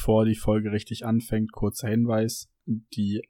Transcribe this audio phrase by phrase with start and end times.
[0.00, 2.48] bevor die Folge richtig anfängt, kurzer Hinweis.
[2.64, 3.20] Die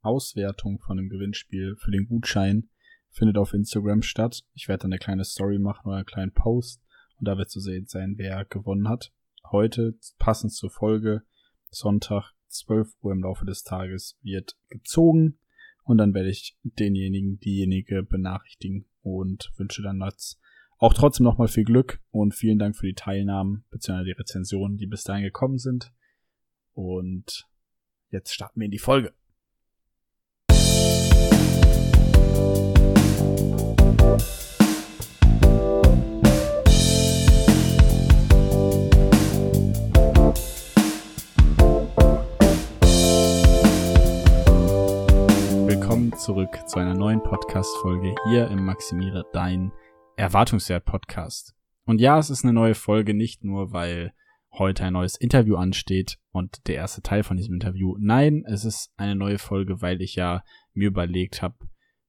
[0.00, 2.68] Auswertung von dem Gewinnspiel für den Gutschein
[3.10, 4.42] findet auf Instagram statt.
[4.52, 6.82] Ich werde dann eine kleine Story machen oder einen kleinen Post
[7.20, 9.12] und da wird zu sehen sein, wer gewonnen hat.
[9.52, 11.22] Heute, passend zur Folge,
[11.70, 15.38] Sonntag, 12 Uhr im Laufe des Tages, wird gezogen
[15.84, 20.40] und dann werde ich denjenigen, diejenige benachrichtigen und wünsche dann jetzt
[20.78, 24.02] auch trotzdem nochmal viel Glück und vielen Dank für die Teilnahmen bzw.
[24.02, 25.92] die Rezensionen, die bis dahin gekommen sind.
[26.76, 27.48] Und
[28.10, 29.14] jetzt starten wir in die Folge.
[45.64, 49.72] Willkommen zurück zu einer neuen Podcast-Folge hier im Maximiere Dein
[50.16, 51.54] Erwartungswert-Podcast.
[51.86, 54.12] Und ja, es ist eine neue Folge, nicht nur, weil
[54.58, 57.96] heute ein neues Interview ansteht und der erste Teil von diesem Interview.
[57.98, 61.56] Nein, es ist eine neue Folge, weil ich ja mir überlegt habe,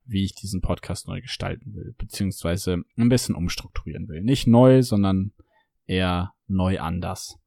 [0.05, 4.21] wie ich diesen Podcast neu gestalten will, beziehungsweise ein bisschen umstrukturieren will.
[4.21, 5.33] Nicht neu, sondern
[5.85, 7.37] eher neu anders.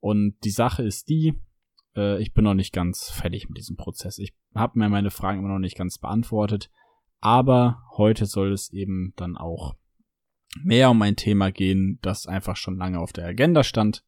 [0.00, 1.34] Und die Sache ist die,
[1.94, 4.18] äh, ich bin noch nicht ganz fertig mit diesem Prozess.
[4.18, 6.70] Ich habe mir meine Fragen immer noch nicht ganz beantwortet,
[7.20, 9.76] aber heute soll es eben dann auch
[10.60, 14.04] mehr um ein Thema gehen, das einfach schon lange auf der Agenda stand.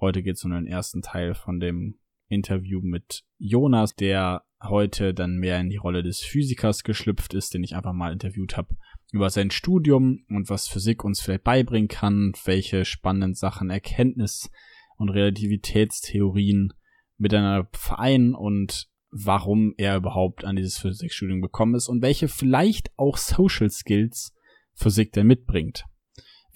[0.00, 5.36] Heute geht es um den ersten Teil von dem Interview mit Jonas, der heute dann
[5.36, 8.76] mehr in die Rolle des Physikers geschlüpft ist, den ich einfach mal interviewt habe
[9.12, 14.50] über sein Studium und was Physik uns vielleicht beibringen kann, welche spannenden Sachen Erkenntnis
[14.96, 16.72] und Relativitätstheorien
[17.16, 23.16] miteinander vereinen und warum er überhaupt an dieses Physikstudium gekommen ist und welche vielleicht auch
[23.16, 24.34] Social Skills
[24.74, 25.84] Physik denn mitbringt.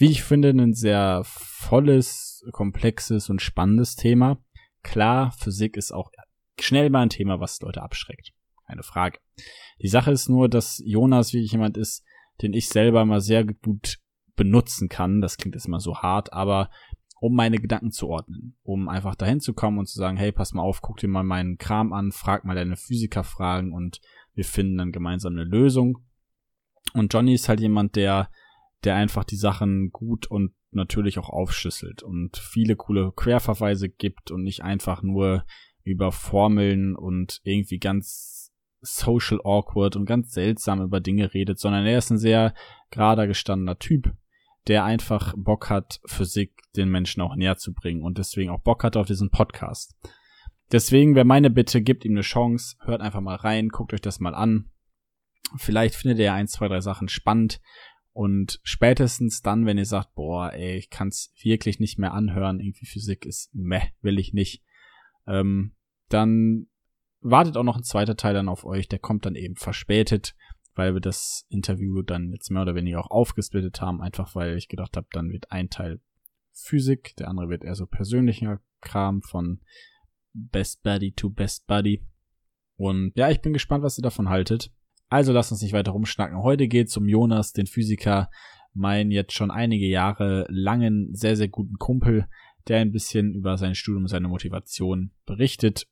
[0.01, 4.43] Wie ich finde, ein sehr volles, komplexes und spannendes Thema.
[4.83, 6.11] Klar, Physik ist auch
[6.59, 8.33] schnell mal ein Thema, was Leute abschreckt.
[8.67, 9.19] Keine Frage.
[9.83, 12.03] Die Sache ist nur, dass Jonas wirklich jemand ist,
[12.41, 13.99] den ich selber mal sehr gut
[14.37, 15.21] benutzen kann.
[15.21, 16.71] Das klingt jetzt immer so hart, aber
[17.21, 20.55] um meine Gedanken zu ordnen, um einfach dahin zu kommen und zu sagen, hey, pass
[20.55, 24.01] mal auf, guck dir mal meinen Kram an, frag mal deine Physikerfragen und
[24.33, 25.99] wir finden dann gemeinsam eine Lösung.
[26.95, 28.31] Und Johnny ist halt jemand, der,
[28.85, 34.43] der einfach die Sachen gut und natürlich auch aufschlüsselt und viele coole Querverweise gibt und
[34.43, 35.45] nicht einfach nur
[35.83, 41.99] über Formeln und irgendwie ganz social awkward und ganz seltsam über Dinge redet, sondern er
[41.99, 42.55] ist ein sehr
[42.91, 44.15] gerader gestandener Typ,
[44.69, 48.85] der einfach Bock hat, Physik den Menschen auch näher zu bringen und deswegen auch Bock
[48.85, 49.97] hat auf diesen Podcast.
[50.73, 54.21] Deswegen wäre meine Bitte, gebt ihm eine Chance, hört einfach mal rein, guckt euch das
[54.21, 54.71] mal an.
[55.57, 57.61] Vielleicht findet ihr ein, zwei, drei Sachen spannend
[58.13, 62.87] und spätestens dann, wenn ihr sagt, boah, ey, ich kann's wirklich nicht mehr anhören, irgendwie
[62.87, 64.63] Physik ist meh, will ich nicht,
[65.27, 65.75] ähm,
[66.09, 66.67] dann
[67.21, 70.35] wartet auch noch ein zweiter Teil dann auf euch, der kommt dann eben verspätet,
[70.75, 74.69] weil wir das Interview dann jetzt mehr oder weniger auch aufgesplittet haben, einfach weil ich
[74.69, 76.01] gedacht habe, dann wird ein Teil
[76.53, 79.61] Physik, der andere wird eher so persönlicher Kram von
[80.33, 82.05] Best Buddy to Best Buddy.
[82.77, 84.73] Und ja, ich bin gespannt, was ihr davon haltet.
[85.11, 86.43] Also lasst uns nicht weiter rumschnacken.
[86.43, 88.31] Heute geht's um Jonas, den Physiker,
[88.73, 92.27] meinen jetzt schon einige Jahre langen, sehr, sehr guten Kumpel,
[92.69, 95.89] der ein bisschen über sein Studium, seine Motivation berichtet.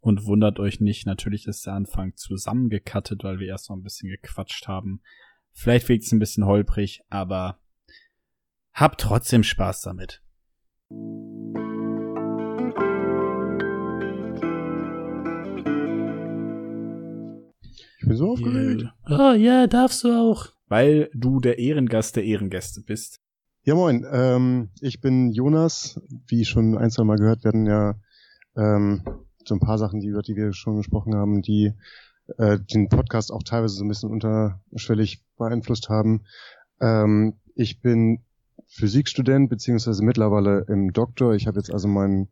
[0.00, 4.08] Und wundert euch nicht, natürlich ist der Anfang zusammengekattet, weil wir erst noch ein bisschen
[4.08, 5.02] gequatscht haben.
[5.52, 7.60] Vielleicht wirkt ein bisschen holprig, aber
[8.72, 10.20] habt trotzdem Spaß damit.
[18.10, 18.84] Bin so aufgeregt.
[19.08, 20.48] Oh ja, darfst du auch.
[20.68, 23.20] Weil du der Ehrengast der Ehrengäste bist.
[23.62, 24.04] Ja, moin.
[24.10, 26.00] Ähm, ich bin Jonas.
[26.26, 27.94] Wie schon ein, zwei Mal gehört werden, ja
[28.56, 29.02] ähm,
[29.44, 31.72] so ein paar Sachen, die, über die wir schon gesprochen haben, die
[32.38, 36.24] äh, den Podcast auch teilweise so ein bisschen unterschwellig beeinflusst haben.
[36.80, 38.24] Ähm, ich bin
[38.66, 41.34] Physikstudent, beziehungsweise mittlerweile im Doktor.
[41.34, 42.28] Ich habe jetzt also mein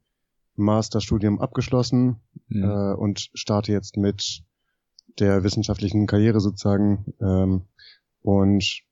[0.56, 2.16] Masterstudium abgeschlossen
[2.48, 2.64] mhm.
[2.64, 4.42] äh, und starte jetzt mit
[5.20, 7.66] der wissenschaftlichen Karriere sozusagen ähm,
[8.22, 8.82] und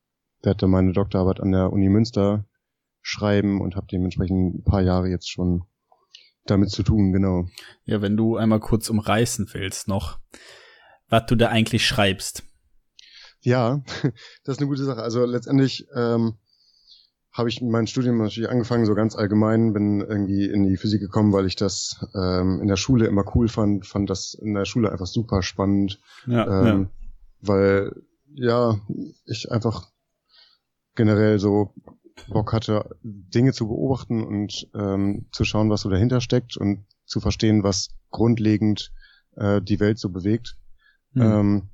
[0.42, 2.44] werde meine Doktorarbeit an der Uni Münster
[3.02, 5.64] schreiben und habe dementsprechend ein paar Jahre jetzt schon
[6.44, 7.46] damit zu tun, genau.
[7.84, 10.18] Ja, wenn du einmal kurz umreißen willst noch,
[11.08, 12.44] was du da eigentlich schreibst.
[13.40, 13.82] Ja,
[14.44, 15.02] das ist eine gute Sache.
[15.02, 16.34] Also letztendlich ähm,
[17.36, 21.34] habe ich mein Studium natürlich angefangen, so ganz allgemein, bin irgendwie in die Physik gekommen,
[21.34, 24.90] weil ich das ähm, in der Schule immer cool fand, fand das in der Schule
[24.90, 26.00] einfach super spannend.
[26.26, 26.88] Ja, ähm, ja.
[27.42, 28.02] Weil,
[28.34, 28.80] ja,
[29.26, 29.90] ich einfach
[30.94, 31.74] generell so
[32.28, 37.20] Bock hatte, Dinge zu beobachten und ähm, zu schauen, was so dahinter steckt und zu
[37.20, 38.92] verstehen, was grundlegend
[39.36, 40.56] äh, die Welt so bewegt.
[41.12, 41.22] Mhm.
[41.22, 41.68] Ähm,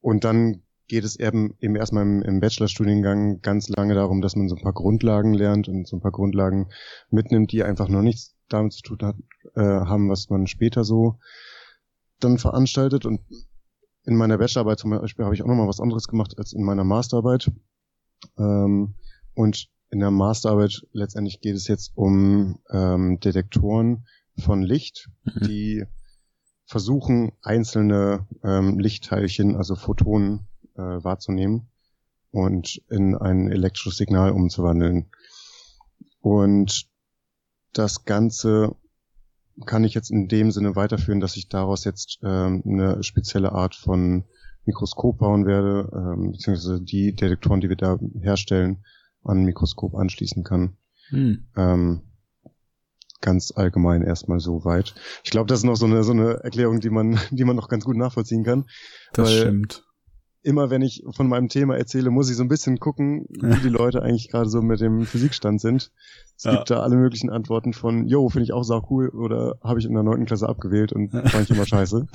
[0.00, 4.48] und dann geht es eben, eben erstmal im, im Bachelorstudiengang ganz lange darum, dass man
[4.48, 6.68] so ein paar Grundlagen lernt und so ein paar Grundlagen
[7.10, 9.16] mitnimmt, die einfach noch nichts damit zu tun hat,
[9.54, 11.18] äh, haben, was man später so
[12.20, 13.04] dann veranstaltet.
[13.04, 13.20] Und
[14.04, 16.84] in meiner Bachelorarbeit zum Beispiel habe ich auch nochmal was anderes gemacht als in meiner
[16.84, 17.50] Masterarbeit.
[18.38, 18.94] Ähm,
[19.34, 24.06] und in der Masterarbeit letztendlich geht es jetzt um ähm, Detektoren
[24.38, 25.46] von Licht, mhm.
[25.46, 25.84] die
[26.64, 30.47] versuchen, einzelne ähm, Lichtteilchen, also Photonen,
[30.78, 31.68] äh, wahrzunehmen
[32.30, 35.10] und in ein elektrisches Signal umzuwandeln.
[36.20, 36.88] Und
[37.72, 38.76] das Ganze
[39.66, 43.74] kann ich jetzt in dem Sinne weiterführen, dass ich daraus jetzt ähm, eine spezielle Art
[43.74, 44.24] von
[44.64, 48.84] Mikroskop bauen werde, ähm, beziehungsweise die Detektoren, die wir da herstellen,
[49.24, 50.76] an ein Mikroskop anschließen kann.
[51.08, 51.48] Hm.
[51.56, 52.02] Ähm,
[53.20, 54.94] ganz allgemein erstmal so weit.
[55.24, 57.68] Ich glaube, das ist noch so eine so eine Erklärung, die man die man noch
[57.68, 58.66] ganz gut nachvollziehen kann.
[59.12, 59.87] Das stimmt.
[60.42, 63.68] Immer wenn ich von meinem Thema erzähle, muss ich so ein bisschen gucken, wie die
[63.68, 65.90] Leute eigentlich gerade so mit dem Physikstand sind.
[66.36, 66.54] Es ja.
[66.54, 69.86] gibt da alle möglichen Antworten von, yo, finde ich auch sau cool oder habe ich
[69.86, 72.06] in der neunten Klasse abgewählt und fand ich immer scheiße.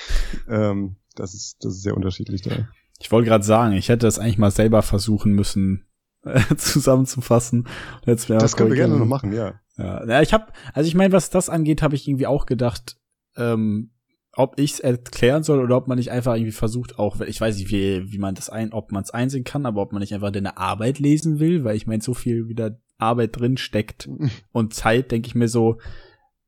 [0.48, 2.68] ähm, das ist das ist sehr unterschiedlich da.
[3.00, 5.84] Ich wollte gerade sagen, ich hätte das eigentlich mal selber versuchen müssen
[6.56, 7.66] zusammenzufassen.
[8.06, 9.54] Jetzt das können wir gerne noch machen, ja.
[9.76, 12.96] Ja, ja ich habe, also ich meine, was das angeht, habe ich irgendwie auch gedacht,
[13.36, 13.91] ähm,
[14.34, 17.58] ob ich es erklären soll oder ob man nicht einfach irgendwie versucht, auch, ich weiß
[17.58, 20.14] nicht, wie, wie man das ein, ob man es einsehen kann, aber ob man nicht
[20.14, 24.08] einfach deine Arbeit lesen will, weil ich meine, so viel wieder Arbeit drin steckt
[24.52, 25.78] und Zeit, denke ich mir so,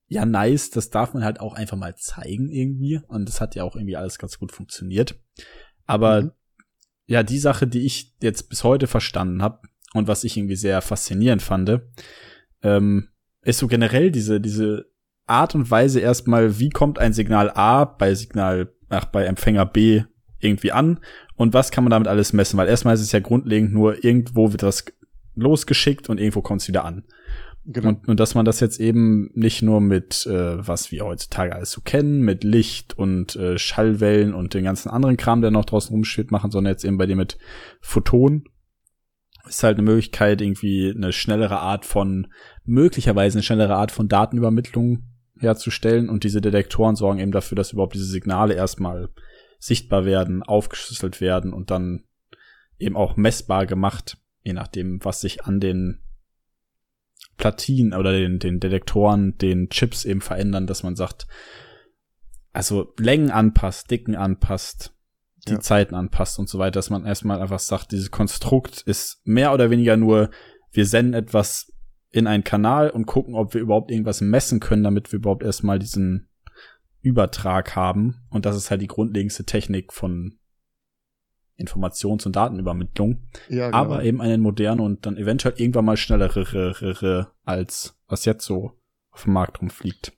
[0.07, 3.01] ja, nice, das darf man halt auch einfach mal zeigen irgendwie.
[3.09, 5.19] Und das hat ja auch irgendwie alles ganz gut funktioniert.
[5.87, 6.31] Aber mhm.
[7.07, 9.61] ja, die Sache, die ich jetzt bis heute verstanden habe
[9.93, 11.81] und was ich irgendwie sehr faszinierend fand,
[12.63, 13.09] ähm,
[13.43, 14.87] ist so generell diese, diese
[15.27, 20.03] Art und Weise erstmal, wie kommt ein Signal A bei Signal, ach, bei Empfänger B
[20.39, 21.01] irgendwie an
[21.37, 22.59] und was kann man damit alles messen?
[22.59, 24.85] Weil erstmal ist es ja grundlegend nur irgendwo wird das
[25.35, 27.05] losgeschickt und irgendwo kommt es wieder an.
[27.67, 27.89] Genau.
[27.89, 31.71] Und, und dass man das jetzt eben nicht nur mit, äh, was wir heutzutage alles
[31.71, 35.91] so kennen, mit Licht und äh, Schallwellen und den ganzen anderen Kram, der noch draußen
[35.91, 37.39] rumsteht, machen, sondern jetzt eben bei dir mit
[37.81, 38.45] Photonen
[39.49, 42.29] ist halt eine Möglichkeit, irgendwie eine schnellere Art von,
[42.65, 45.03] möglicherweise eine schnellere Art von Datenübermittlung
[45.39, 46.09] herzustellen.
[46.09, 49.09] Und diese Detektoren sorgen eben dafür, dass überhaupt diese Signale erstmal
[49.59, 52.05] sichtbar werden, aufgeschlüsselt werden und dann
[52.79, 56.01] eben auch messbar gemacht, je nachdem, was sich an den
[57.37, 61.27] Platinen oder den, den Detektoren, den Chips eben verändern, dass man sagt,
[62.53, 64.95] also Längen anpasst, Dicken anpasst,
[65.49, 65.61] die ja.
[65.61, 69.71] Zeiten anpasst und so weiter, dass man erstmal einfach sagt, dieses Konstrukt ist mehr oder
[69.71, 70.31] weniger nur,
[70.71, 71.73] wir senden etwas
[72.15, 75.81] in einen Kanal und gucken, ob wir überhaupt irgendwas messen können, damit wir überhaupt erstmal
[75.81, 76.29] diesen
[77.03, 78.23] Übertrag haben.
[78.31, 80.39] Und das ist halt die grundlegendste Technik von
[81.59, 83.27] Informations- und Datenübermittlung.
[83.49, 83.77] Ja, genau.
[83.77, 88.71] Aber eben eine moderne und dann eventuell irgendwann mal schnellere als was jetzt so
[89.11, 90.13] auf dem Markt rumfliegt.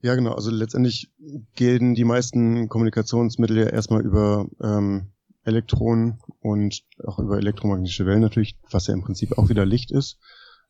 [0.00, 0.32] Ja, genau.
[0.32, 1.12] Also letztendlich
[1.56, 5.12] gehen die meisten Kommunikationsmittel ja erstmal über ähm,
[5.42, 10.18] Elektronen und auch über elektromagnetische Wellen natürlich, was ja im Prinzip auch wieder Licht ist.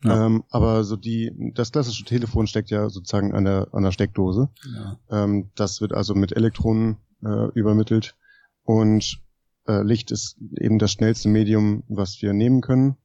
[0.03, 0.27] Ja.
[0.27, 4.51] Ähm, aber so die, das klassische Telefon steckt ja sozusagen an der, an der Steckdose.
[4.75, 4.99] Ja.
[5.11, 8.17] Ähm, das wird also mit Elektronen äh, übermittelt
[8.65, 9.21] und
[9.67, 12.97] äh, Licht ist eben das schnellste Medium, was wir nehmen können.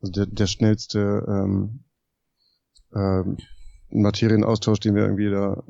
[0.00, 1.84] Also der, der schnellste ähm,
[2.94, 3.36] ähm,
[3.90, 5.62] Materienaustausch, den wir irgendwie da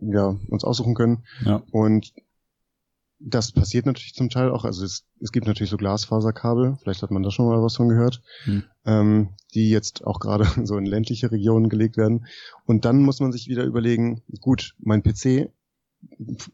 [0.00, 1.24] ja, uns aussuchen können.
[1.44, 1.62] Ja.
[1.70, 2.12] Und
[3.18, 4.64] das passiert natürlich zum Teil auch.
[4.64, 7.88] Also es, es gibt natürlich so Glasfaserkabel, vielleicht hat man da schon mal was von
[7.88, 8.64] gehört, hm.
[8.84, 12.26] ähm, die jetzt auch gerade so in ländliche Regionen gelegt werden.
[12.66, 15.48] Und dann muss man sich wieder überlegen, gut, mein PC äh,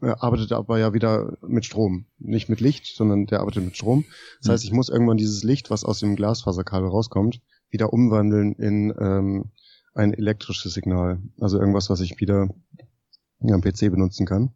[0.02, 2.06] arbeitet aber ja wieder mit Strom.
[2.18, 4.04] Nicht mit Licht, sondern der arbeitet mit Strom.
[4.38, 4.52] Das hm.
[4.52, 7.40] heißt, ich muss irgendwann dieses Licht, was aus dem Glasfaserkabel rauskommt,
[7.70, 9.50] wieder umwandeln in ähm,
[9.94, 11.20] ein elektrisches Signal.
[11.40, 12.48] Also irgendwas, was ich wieder
[13.40, 14.54] am PC benutzen kann.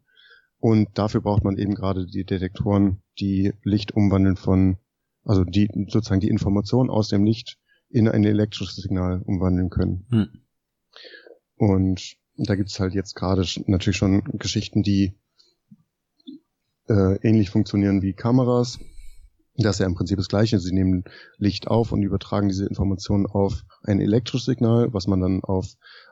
[0.59, 4.77] Und dafür braucht man eben gerade die Detektoren, die Licht umwandeln von,
[5.23, 7.57] also die sozusagen die Information aus dem Licht
[7.89, 10.05] in ein elektrisches Signal umwandeln können.
[10.09, 10.27] Hm.
[11.55, 15.17] Und da gibt's halt jetzt gerade natürlich schon Geschichten, die
[16.87, 18.79] äh, ähnlich funktionieren wie Kameras,
[19.57, 20.59] das ist ja im Prinzip das Gleiche.
[20.59, 21.03] Sie nehmen
[21.37, 25.65] Licht auf und übertragen diese Informationen auf ein elektrisches Signal, was man dann auf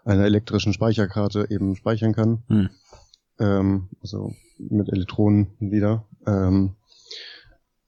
[0.04, 2.44] einer elektrischen Speicherkarte eben speichern kann.
[2.48, 2.70] Hm.
[3.40, 6.06] Ähm, also mit Elektronen wieder.
[6.26, 6.76] Ähm,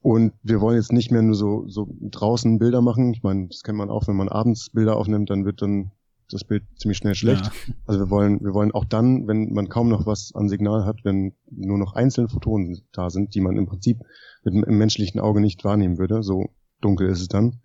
[0.02, 3.14] Und wir wollen jetzt nicht mehr nur so, so draußen Bilder machen.
[3.14, 5.92] Ich meine, das kennt man auch, wenn man abends Bilder aufnimmt, dann wird dann
[6.30, 7.46] das Bild ziemlich schnell schlecht.
[7.46, 7.74] Ja.
[7.86, 11.04] Also wir wollen, wir wollen auch dann, wenn man kaum noch was an Signal hat,
[11.04, 14.00] wenn nur noch einzelne Photonen da sind, die man im Prinzip
[14.44, 17.60] mit dem menschlichen Auge nicht wahrnehmen würde, so dunkel ist es dann,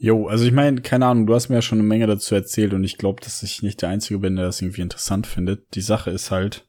[0.00, 2.72] Jo, also ich meine, keine Ahnung, du hast mir ja schon eine Menge dazu erzählt
[2.72, 5.74] und ich glaube, dass ich nicht der Einzige bin, der das irgendwie interessant findet.
[5.74, 6.68] Die Sache ist halt,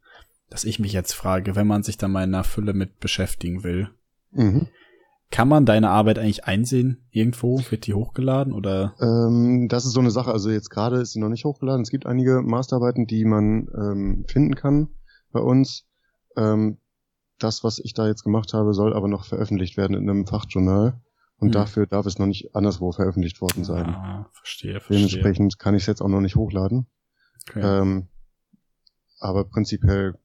[0.49, 3.63] dass ich mich jetzt frage, wenn man sich da mal in einer Fülle mit beschäftigen
[3.63, 3.89] will,
[4.31, 4.67] mhm.
[5.29, 7.61] kann man deine Arbeit eigentlich einsehen irgendwo?
[7.69, 8.95] Wird die hochgeladen oder?
[8.99, 10.31] Ähm, das ist so eine Sache.
[10.31, 11.83] Also jetzt gerade ist sie noch nicht hochgeladen.
[11.83, 14.89] Es gibt einige Masterarbeiten, die man ähm, finden kann
[15.31, 15.85] bei uns.
[16.35, 16.79] Ähm,
[17.37, 20.99] das, was ich da jetzt gemacht habe, soll aber noch veröffentlicht werden in einem Fachjournal.
[21.39, 21.51] Und hm.
[21.53, 23.85] dafür darf es noch nicht anderswo veröffentlicht worden sein.
[23.89, 24.97] Ah, verstehe, verstehe.
[24.97, 26.87] Dementsprechend kann ich es jetzt auch noch nicht hochladen.
[27.49, 27.61] Okay.
[27.63, 28.07] Ähm,
[29.19, 30.17] aber prinzipiell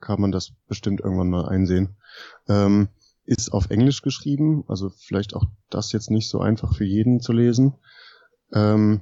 [0.00, 1.96] kann man das bestimmt irgendwann mal einsehen.
[2.48, 2.88] Ähm,
[3.24, 7.32] ist auf Englisch geschrieben, also vielleicht auch das jetzt nicht so einfach für jeden zu
[7.32, 7.74] lesen.
[8.52, 9.00] Ähm,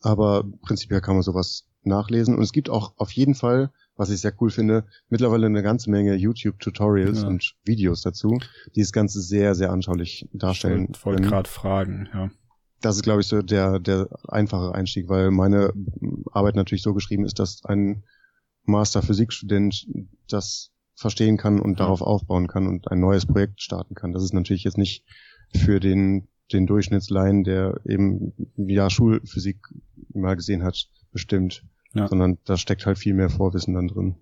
[0.00, 2.36] aber prinzipiell kann man sowas nachlesen.
[2.36, 5.90] Und es gibt auch auf jeden Fall was ich sehr cool finde, mittlerweile eine ganze
[5.90, 7.28] Menge YouTube-Tutorials ja.
[7.28, 8.38] und Videos dazu,
[8.74, 10.88] die das Ganze sehr, sehr anschaulich darstellen.
[10.94, 12.30] Ich wollte gerade fragen, ja.
[12.80, 15.72] Das ist, glaube ich, so der, der einfache Einstieg, weil meine
[16.32, 18.02] Arbeit natürlich so geschrieben ist, dass ein
[18.64, 19.86] Master-Physikstudent
[20.28, 21.84] das verstehen kann und ja.
[21.84, 24.12] darauf aufbauen kann und ein neues Projekt starten kann.
[24.12, 25.04] Das ist natürlich jetzt nicht
[25.54, 29.58] für den, den Durchschnittslein, der eben ja Schulphysik
[30.12, 32.08] mal gesehen hat, bestimmt ja.
[32.08, 34.16] sondern da steckt halt viel mehr Vorwissen dann drin.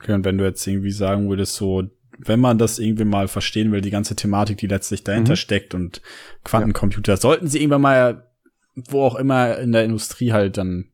[0.00, 1.84] Okay, und wenn du jetzt irgendwie sagen würdest, so,
[2.18, 5.36] wenn man das irgendwie mal verstehen will, die ganze Thematik, die letztlich dahinter mhm.
[5.36, 6.02] steckt und
[6.44, 7.16] Quantencomputer, ja.
[7.16, 8.30] sollten sie irgendwann mal,
[8.74, 10.90] wo auch immer in der Industrie halt dann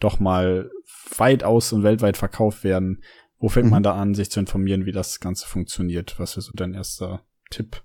[0.00, 0.70] doch mal
[1.16, 3.02] weit aus und weltweit verkauft werden,
[3.38, 3.72] wo fängt mhm.
[3.72, 6.18] man da an, sich zu informieren, wie das Ganze funktioniert?
[6.18, 7.82] Was wäre so dein erster Tipp?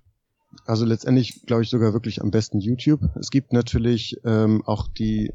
[0.66, 3.02] Also letztendlich glaube ich sogar wirklich am besten YouTube.
[3.20, 5.32] Es gibt natürlich ähm, auch die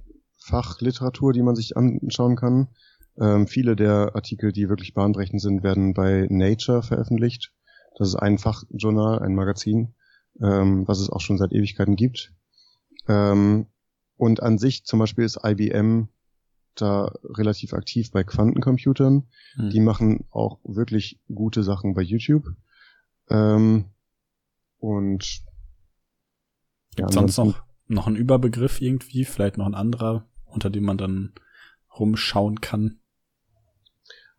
[0.48, 2.68] Fachliteratur, die man sich anschauen kann.
[3.20, 7.52] Ähm, viele der Artikel, die wirklich bahnbrechend sind, werden bei Nature veröffentlicht.
[7.96, 9.94] Das ist ein Fachjournal, ein Magazin,
[10.40, 12.32] ähm, was es auch schon seit Ewigkeiten gibt.
[13.08, 13.66] Ähm,
[14.16, 16.08] und an sich zum Beispiel ist IBM
[16.74, 19.26] da relativ aktiv bei Quantencomputern.
[19.54, 19.70] Hm.
[19.70, 22.46] Die machen auch wirklich gute Sachen bei YouTube.
[23.28, 23.86] Ähm,
[24.78, 25.42] und
[26.96, 31.32] ja, sonst noch, noch ein Überbegriff irgendwie, vielleicht noch ein anderer, unter dem man dann
[31.98, 33.00] rumschauen kann?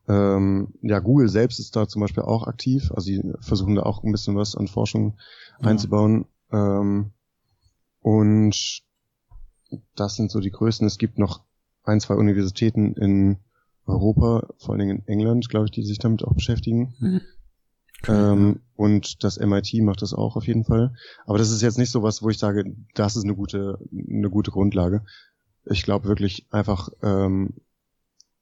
[0.07, 2.91] Ähm, ja, Google selbst ist da zum Beispiel auch aktiv.
[2.91, 5.17] Also sie versuchen da auch ein bisschen was an Forschung
[5.61, 5.67] ja.
[5.67, 6.25] einzubauen.
[6.51, 7.11] Ähm,
[8.01, 8.81] und
[9.95, 10.87] das sind so die größten.
[10.87, 11.43] Es gibt noch
[11.83, 13.37] ein, zwei Universitäten in
[13.85, 16.95] Europa, vor allen Dingen in England, glaube ich, die sich damit auch beschäftigen.
[16.99, 17.21] Mhm.
[18.07, 20.93] Ähm, und das MIT macht das auch auf jeden Fall.
[21.25, 22.63] Aber das ist jetzt nicht so was, wo ich sage,
[22.95, 25.03] das ist eine gute, eine gute Grundlage
[25.69, 27.53] ich glaube wirklich einfach ähm,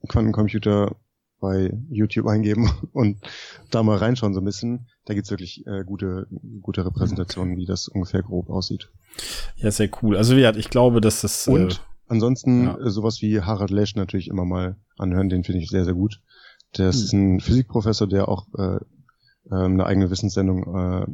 [0.08, 0.96] Quantencomputer
[1.40, 3.18] bei YouTube eingeben und
[3.72, 4.88] da mal reinschauen so ein bisschen.
[5.06, 6.28] Da gibt's wirklich äh, gute,
[6.62, 8.90] gute Repräsentationen, wie das ungefähr grob aussieht.
[9.56, 10.18] Ja, sehr cool.
[10.18, 11.48] Also ja, ich glaube, dass das.
[11.48, 11.76] Und äh,
[12.08, 12.78] ansonsten ja.
[12.78, 16.22] Äh, sowas wie Harald Lesch natürlich immer mal anhören, den finde ich sehr, sehr gut.
[16.78, 17.36] Der ist hm.
[17.36, 18.80] ein Physikprofessor, der auch äh,
[19.52, 21.08] ähm, eine eigene Wissenssendung äh,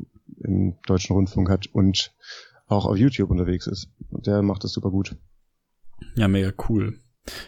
[0.44, 2.12] im deutschen Rundfunk hat und
[2.68, 3.90] auch auf YouTube unterwegs ist.
[4.10, 5.16] Und der macht das super gut.
[6.16, 7.00] Ja, mega cool.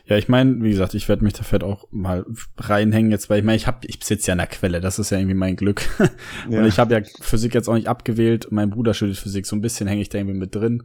[0.05, 2.25] Ja, ich meine, wie gesagt, ich werde mich da vielleicht auch mal
[2.57, 5.09] reinhängen jetzt, weil ich meine, ich habe, ich sitze ja in der Quelle, das ist
[5.09, 5.81] ja irgendwie mein Glück.
[6.49, 6.59] Ja.
[6.59, 8.47] Und ich habe ja Physik jetzt auch nicht abgewählt.
[8.51, 10.83] Mein Bruder studiert Physik, so ein bisschen hänge ich da irgendwie mit drin.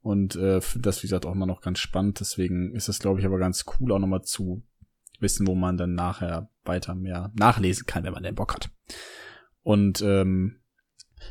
[0.00, 2.20] Und äh, das, wie gesagt, auch immer noch ganz spannend.
[2.20, 4.62] Deswegen ist es, glaube ich, aber ganz cool, auch nochmal zu
[5.18, 8.70] wissen, wo man dann nachher weiter mehr nachlesen kann, wenn man den Bock hat.
[9.62, 10.60] Und ähm,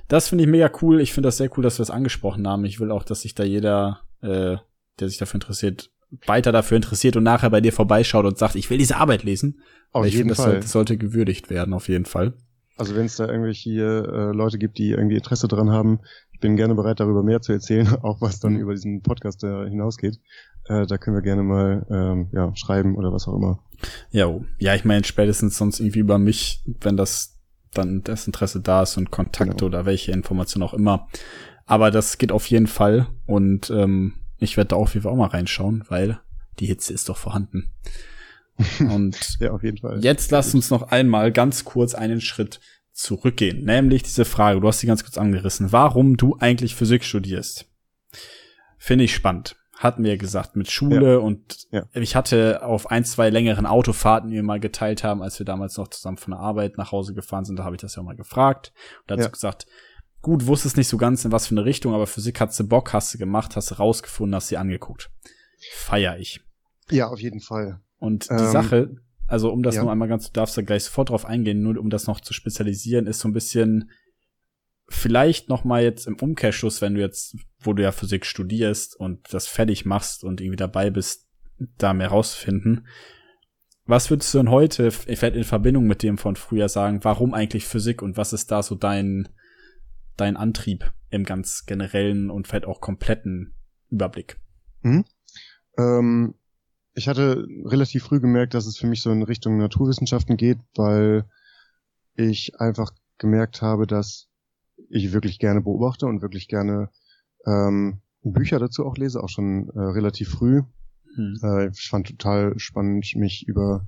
[0.07, 1.01] das finde ich mega cool.
[1.01, 2.65] Ich finde das sehr cool, dass wir das angesprochen haben.
[2.65, 4.57] Ich will auch, dass sich da jeder äh,
[4.99, 5.89] der sich dafür interessiert,
[6.25, 9.59] weiter dafür interessiert und nachher bei dir vorbeischaut und sagt, ich will diese Arbeit lesen.
[9.91, 10.45] Auf ich jeden finde, das Fall.
[10.45, 12.33] sollte, das sollte gewürdigt werden, auf jeden Fall.
[12.77, 15.99] Also wenn es da irgendwelche äh, Leute gibt, die irgendwie Interesse dran haben,
[16.31, 19.69] ich bin gerne bereit, darüber mehr zu erzählen, auch was dann über diesen Podcast äh,
[19.69, 20.19] hinausgeht.
[20.65, 23.59] Äh, da können wir gerne mal ähm, ja, schreiben oder was auch immer.
[24.11, 24.45] Ja, oh.
[24.59, 27.39] ja, ich meine spätestens sonst irgendwie über mich, wenn das
[27.73, 29.65] dann das Interesse da ist und Kontakte Genau.
[29.67, 31.07] oder welche Informationen auch immer.
[31.65, 35.17] Aber das geht auf jeden Fall und ähm, ich werde da auf jeden Fall auch
[35.17, 36.19] mal reinschauen, weil
[36.59, 37.71] die Hitze ist doch vorhanden.
[38.79, 40.03] Und Ja, auf jeden Fall.
[40.03, 42.59] Jetzt lass uns noch einmal ganz kurz einen Schritt
[42.91, 43.63] zurückgehen.
[43.63, 47.65] Nämlich diese Frage, du hast sie ganz kurz angerissen, warum du eigentlich Physik studierst.
[48.77, 49.55] Finde ich spannend.
[49.77, 51.85] Hatten wir ja gesagt, mit Schule und Ja.
[51.93, 55.77] ich hatte auf ein, zwei längeren Autofahrten, die wir mal geteilt haben, als wir damals
[55.77, 58.05] noch zusammen von der Arbeit nach Hause gefahren sind, da habe ich das ja auch
[58.05, 58.73] mal gefragt.
[59.01, 59.27] Und da hat Ja.
[59.29, 59.65] gesagt,
[60.21, 62.93] gut, wusstest nicht so ganz in was für eine Richtung, aber Physik hast du Bock,
[62.93, 65.11] hast du gemacht, hast du rausgefunden, hast sie angeguckt.
[65.73, 66.41] Feier ich.
[66.89, 67.81] Ja, auf jeden Fall.
[67.97, 68.95] Und die Ähm, Sache,
[69.27, 69.83] also um das ja.
[69.83, 72.33] nur einmal ganz, du darfst da gleich sofort drauf eingehen, nur um das noch zu
[72.33, 73.91] spezialisieren, ist so ein bisschen
[74.89, 79.33] vielleicht noch mal jetzt im Umkehrschluss, wenn du jetzt, wo du ja Physik studierst und
[79.33, 81.27] das fertig machst und irgendwie dabei bist,
[81.77, 82.87] da mehr rauszufinden.
[83.85, 87.65] Was würdest du denn heute vielleicht in Verbindung mit dem von früher sagen, warum eigentlich
[87.65, 89.29] Physik und was ist da so dein,
[90.21, 93.53] dein Antrieb im ganz generellen und vielleicht auch kompletten
[93.89, 94.39] Überblick?
[95.77, 96.35] Ähm,
[96.93, 101.25] ich hatte relativ früh gemerkt, dass es für mich so in Richtung Naturwissenschaften geht, weil
[102.15, 104.29] ich einfach gemerkt habe, dass
[104.89, 106.89] ich wirklich gerne beobachte und wirklich gerne
[107.45, 110.61] ähm, Bücher dazu auch lese, auch schon äh, relativ früh.
[111.15, 111.39] Hm.
[111.43, 113.85] Äh, ich fand total spannend, mich über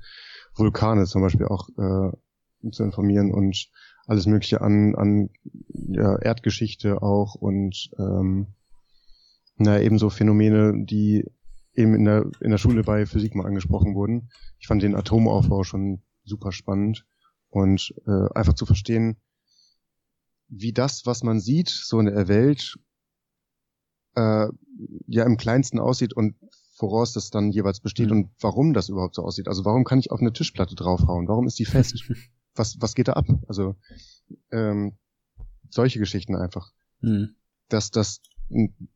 [0.55, 3.69] Vulkane zum Beispiel auch äh, zu informieren und
[4.05, 5.29] alles Mögliche an, an
[5.73, 8.47] ja, Erdgeschichte auch und ähm,
[9.57, 11.25] na, ebenso Phänomene, die
[11.75, 14.29] eben in der, in der Schule bei Physik mal angesprochen wurden.
[14.59, 17.05] Ich fand den Atomaufbau schon super spannend
[17.49, 19.17] und äh, einfach zu verstehen,
[20.47, 22.77] wie das, was man sieht, so in der Welt,
[24.15, 24.47] äh,
[25.07, 26.35] ja im kleinsten aussieht und
[26.77, 28.11] woraus das dann jeweils besteht Mhm.
[28.11, 29.47] und warum das überhaupt so aussieht.
[29.47, 31.27] Also warum kann ich auf eine Tischplatte draufhauen?
[31.27, 32.03] Warum ist die fest?
[32.55, 33.25] was, was geht da ab?
[33.47, 33.75] Also
[34.51, 34.97] ähm,
[35.69, 36.71] solche Geschichten einfach.
[37.01, 37.35] Hm.
[37.69, 38.21] Dass, das,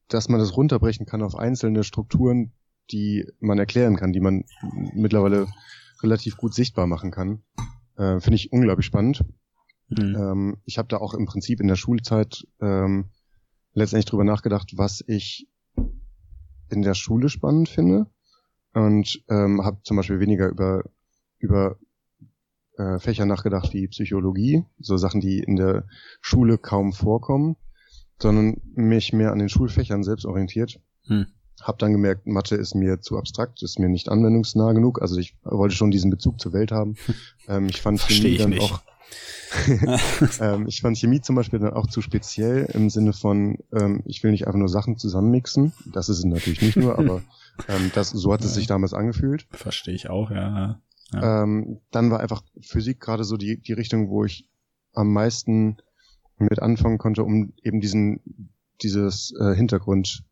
[0.08, 2.54] dass man das runterbrechen kann auf einzelne Strukturen,
[2.92, 4.46] die man erklären kann, die man
[4.94, 5.48] mittlerweile
[6.02, 7.44] relativ gut sichtbar machen kann.
[7.98, 9.24] Äh, Finde ich unglaublich spannend.
[9.90, 10.16] Hm.
[10.16, 13.10] Ähm, ich habe da auch im Prinzip in der Schulzeit ähm,
[13.74, 15.48] letztendlich drüber nachgedacht, was ich
[16.70, 18.08] in der Schule spannend finde
[18.74, 20.84] und ähm, habe zum Beispiel weniger über
[21.40, 21.78] über
[22.78, 25.86] äh, Fächer nachgedacht wie Psychologie, so Sachen, die in der
[26.22, 27.56] Schule kaum vorkommen,
[28.22, 30.80] sondern mich mehr an den Schulfächern selbst orientiert.
[31.06, 31.28] Hm.
[31.62, 35.02] Hab dann gemerkt, Mathe ist mir zu abstrakt, ist mir nicht anwendungsnah genug.
[35.02, 36.96] Also ich wollte schon diesen Bezug zur Welt haben.
[37.50, 38.62] Ähm, ich fand Versteh Chemie dann nicht.
[38.62, 38.82] auch
[40.42, 44.22] ähm, ich fand Chemie zum Beispiel dann auch zu speziell im Sinne von, ähm, ich
[44.22, 45.72] will nicht einfach nur Sachen zusammenmixen.
[45.86, 47.22] Das ist es natürlich nicht nur, aber
[47.70, 49.48] ähm, das, so hat es sich damals angefühlt.
[49.52, 50.82] Verstehe ich auch, ja.
[51.14, 51.44] Ja.
[51.44, 54.48] Ähm, dann war einfach Physik gerade so die, die Richtung, wo ich
[54.94, 55.78] am meisten
[56.38, 58.22] mit anfangen konnte, um eben diesen,
[58.82, 60.24] dieses äh, Hintergrund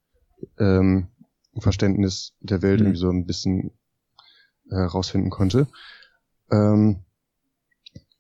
[0.60, 1.08] ähm,
[1.54, 2.86] der Welt Mhm.
[2.86, 3.72] irgendwie so ein bisschen
[4.70, 5.68] äh, rausfinden konnte.
[6.52, 7.00] Ähm,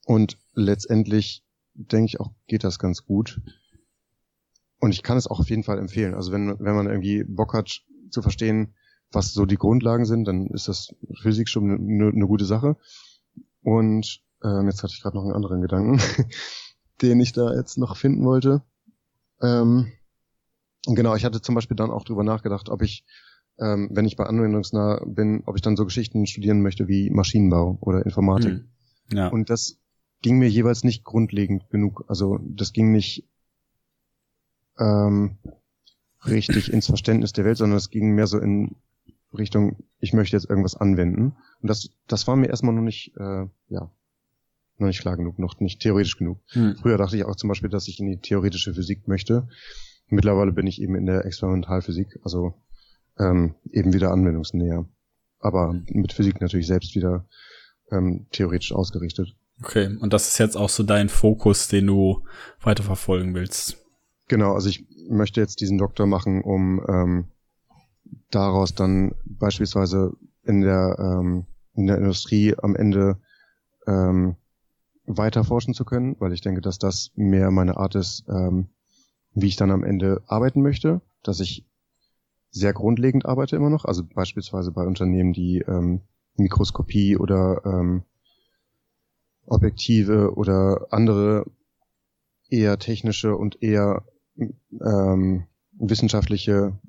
[0.05, 3.41] und letztendlich denke ich auch, geht das ganz gut.
[4.79, 6.13] Und ich kann es auch auf jeden Fall empfehlen.
[6.13, 8.75] Also wenn, wenn man irgendwie Bock hat zu verstehen,
[9.11, 12.75] was so die Grundlagen sind, dann ist das Physik schon eine, eine gute Sache.
[13.61, 15.99] Und ähm, jetzt hatte ich gerade noch einen anderen Gedanken,
[17.01, 18.61] den ich da jetzt noch finden wollte.
[19.41, 19.91] Ähm,
[20.85, 23.05] genau, ich hatte zum Beispiel dann auch drüber nachgedacht, ob ich,
[23.59, 27.77] ähm, wenn ich bei anwendungsnah bin, ob ich dann so Geschichten studieren möchte wie Maschinenbau
[27.81, 28.51] oder Informatik.
[28.51, 28.69] Hm.
[29.11, 29.27] Ja.
[29.29, 29.77] Und das
[30.21, 32.05] ging mir jeweils nicht grundlegend genug.
[32.07, 33.27] Also das ging nicht
[34.79, 35.37] ähm,
[36.25, 38.75] richtig ins Verständnis der Welt, sondern es ging mehr so in
[39.37, 41.35] Richtung, ich möchte jetzt irgendwas anwenden.
[41.61, 43.91] Und das, das war mir erstmal noch nicht, äh, ja,
[44.77, 46.39] noch nicht klar genug, noch nicht theoretisch genug.
[46.49, 46.75] Hm.
[46.81, 49.47] Früher dachte ich auch zum Beispiel, dass ich in die theoretische Physik möchte.
[50.07, 52.53] Mittlerweile bin ich eben in der Experimentalphysik, also
[53.17, 54.85] ähm, eben wieder anwendungsnäher.
[55.39, 57.25] Aber mit Physik natürlich selbst wieder
[57.91, 59.35] ähm, theoretisch ausgerichtet.
[59.63, 62.25] Okay, und das ist jetzt auch so dein Fokus, den du
[62.61, 63.77] weiterverfolgen willst.
[64.27, 67.27] Genau, also ich möchte jetzt diesen Doktor machen, um ähm,
[68.31, 70.13] daraus dann beispielsweise
[70.43, 73.17] in der, ähm, in der Industrie am Ende
[73.87, 74.35] ähm,
[75.05, 78.69] weiter forschen zu können, weil ich denke, dass das mehr meine Art ist, ähm,
[79.33, 81.65] wie ich dann am Ende arbeiten möchte, dass ich
[82.49, 86.01] sehr grundlegend arbeite immer noch, also beispielsweise bei Unternehmen, die ähm,
[86.37, 88.03] Mikroskopie oder ähm,
[89.45, 91.45] Objektive oder andere
[92.49, 94.03] eher technische und eher
[94.37, 96.79] ähm, wissenschaftliche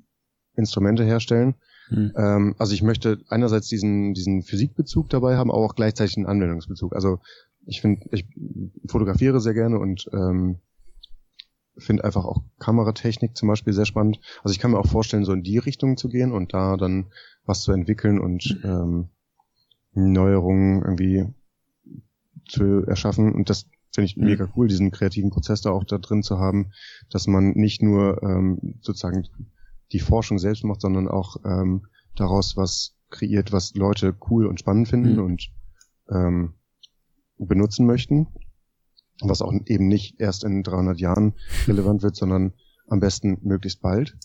[0.57, 1.55] Instrumente herstellen.
[1.87, 2.11] Hm.
[2.17, 6.93] Ähm, also ich möchte einerseits diesen, diesen Physikbezug dabei haben, aber auch gleichzeitig einen Anwendungsbezug.
[6.93, 7.19] Also
[7.65, 8.25] ich finde, ich
[8.87, 10.59] fotografiere sehr gerne und ähm,
[11.77, 14.19] finde einfach auch Kameratechnik zum Beispiel sehr spannend.
[14.43, 17.07] Also ich kann mir auch vorstellen, so in die Richtung zu gehen und da dann
[17.45, 19.09] was zu entwickeln und ähm,
[19.93, 21.25] Neuerungen irgendwie
[22.47, 23.33] zu erschaffen.
[23.33, 26.71] Und das finde ich mega cool, diesen kreativen Prozess da auch da drin zu haben,
[27.09, 29.27] dass man nicht nur ähm, sozusagen
[29.91, 34.87] die Forschung selbst macht, sondern auch ähm, daraus was kreiert, was Leute cool und spannend
[34.87, 35.23] finden mhm.
[35.23, 35.51] und
[36.09, 36.53] ähm,
[37.37, 38.27] benutzen möchten,
[39.21, 41.33] was auch eben nicht erst in 300 Jahren
[41.67, 42.53] relevant wird, sondern
[42.87, 44.17] am besten möglichst bald.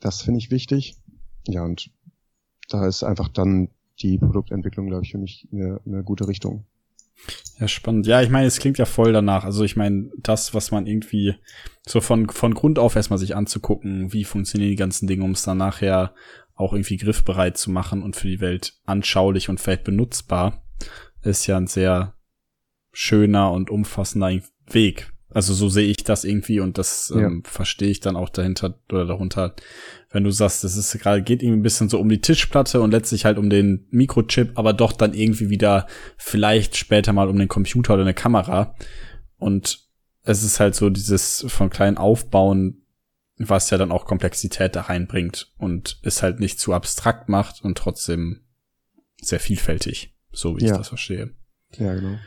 [0.00, 0.96] Das finde ich wichtig.
[1.46, 1.90] Ja, und
[2.68, 6.66] da ist einfach dann die Produktentwicklung, glaube ich, für mich eine, eine gute Richtung.
[7.58, 8.06] Ja, spannend.
[8.06, 9.44] Ja, ich meine, es klingt ja voll danach.
[9.44, 11.34] Also ich meine, das, was man irgendwie
[11.86, 15.42] so von, von Grund auf erstmal sich anzugucken, wie funktionieren die ganzen Dinge, um es
[15.42, 16.14] dann nachher
[16.54, 20.62] auch irgendwie griffbereit zu machen und für die Welt anschaulich und vielleicht benutzbar,
[21.22, 22.14] ist ja ein sehr
[22.92, 24.32] schöner und umfassender
[24.66, 25.12] Weg.
[25.30, 27.26] Also so sehe ich das irgendwie und das ja.
[27.26, 29.54] ähm, verstehe ich dann auch dahinter oder darunter,
[30.10, 32.92] wenn du sagst, es ist gerade geht irgendwie ein bisschen so um die Tischplatte und
[32.92, 37.48] letztlich halt um den Mikrochip, aber doch dann irgendwie wieder vielleicht später mal um den
[37.48, 38.74] Computer oder eine Kamera.
[39.36, 39.86] Und
[40.22, 42.82] es ist halt so dieses von klein aufbauen,
[43.36, 47.78] was ja dann auch Komplexität da reinbringt und es halt nicht zu abstrakt macht und
[47.78, 48.40] trotzdem
[49.20, 50.72] sehr vielfältig, so wie ja.
[50.72, 51.30] ich das verstehe.
[51.76, 52.18] Ja, genau.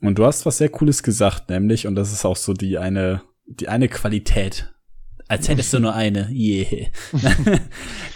[0.00, 3.22] Und du hast was sehr Cooles gesagt, nämlich, und das ist auch so die eine,
[3.46, 4.72] die eine Qualität.
[5.30, 6.88] Als hättest du nur eine, yeah.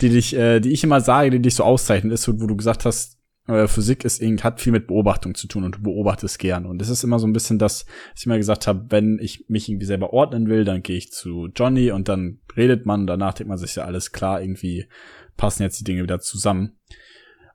[0.01, 2.85] die dich, äh, die ich immer sage, die dich so auszeichnet, ist, wo du gesagt
[2.85, 6.67] hast, äh, Physik ist hat viel mit Beobachtung zu tun und du beobachtest gern.
[6.67, 9.45] Und es ist immer so ein bisschen das, was ich immer gesagt habe, wenn ich
[9.47, 13.35] mich irgendwie selber ordnen will, dann gehe ich zu Johnny und dann redet man, danach
[13.35, 14.89] denkt man sich ja alles klar, irgendwie
[15.37, 16.79] passen jetzt die Dinge wieder zusammen.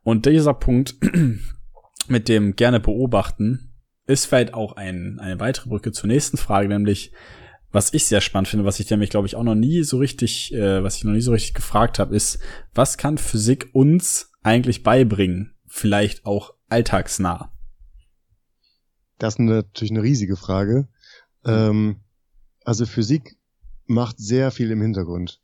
[0.04, 0.96] Und dieser Punkt
[2.08, 3.74] mit dem gerne beobachten,
[4.08, 7.12] ist vielleicht auch ein, eine weitere Brücke zur nächsten Frage, nämlich
[7.72, 10.54] was ich sehr spannend finde, was ich nämlich, glaube ich, auch noch nie so richtig,
[10.54, 12.40] äh, was ich noch nie so richtig gefragt habe, ist,
[12.74, 15.54] was kann Physik uns eigentlich beibringen?
[15.68, 17.52] Vielleicht auch alltagsnah.
[19.20, 20.88] Das ist natürlich eine riesige Frage.
[21.46, 21.98] Ähm,
[22.64, 23.38] also Physik
[23.86, 25.42] macht sehr viel im Hintergrund.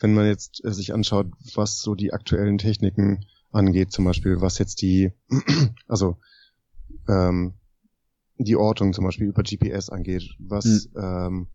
[0.00, 4.58] Wenn man jetzt äh, sich anschaut, was so die aktuellen Techniken angeht, zum Beispiel, was
[4.58, 5.12] jetzt die,
[5.86, 6.16] also
[7.08, 7.54] ähm,
[8.38, 11.00] die Ortung zum Beispiel über GPS angeht, was mhm.
[11.00, 11.48] ähm,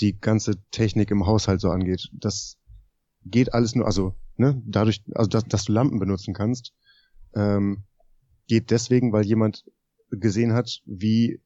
[0.00, 2.08] die ganze Technik im Haushalt so angeht.
[2.12, 2.56] Das
[3.24, 6.72] geht alles nur, also ne, dadurch, also dass, dass du Lampen benutzen kannst,
[7.34, 7.84] ähm,
[8.46, 9.64] geht deswegen, weil jemand
[10.10, 11.40] gesehen hat, wie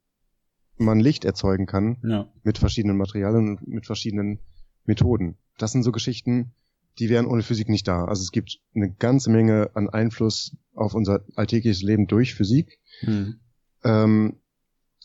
[0.76, 2.32] man Licht erzeugen kann ja.
[2.42, 4.40] mit verschiedenen Materialien und mit verschiedenen
[4.84, 5.36] Methoden.
[5.58, 6.52] Das sind so Geschichten,
[6.98, 8.04] die wären ohne Physik nicht da.
[8.04, 12.80] Also es gibt eine ganze Menge an Einfluss auf unser alltägliches Leben durch Physik.
[13.02, 13.40] Mhm.
[13.82, 14.40] Ähm,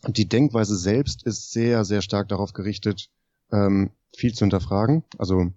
[0.07, 3.09] die Denkweise selbst ist sehr, sehr stark darauf gerichtet,
[3.51, 5.51] ähm, viel zu hinterfragen, also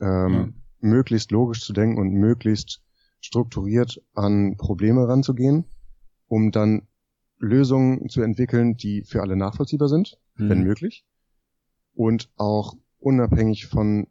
[0.00, 0.48] ähm, ja.
[0.80, 2.82] möglichst logisch zu denken und möglichst
[3.20, 5.64] strukturiert an Probleme ranzugehen,
[6.28, 6.86] um dann
[7.38, 10.48] Lösungen zu entwickeln, die für alle nachvollziehbar sind, mhm.
[10.48, 11.04] wenn möglich,
[11.94, 14.08] und auch unabhängig von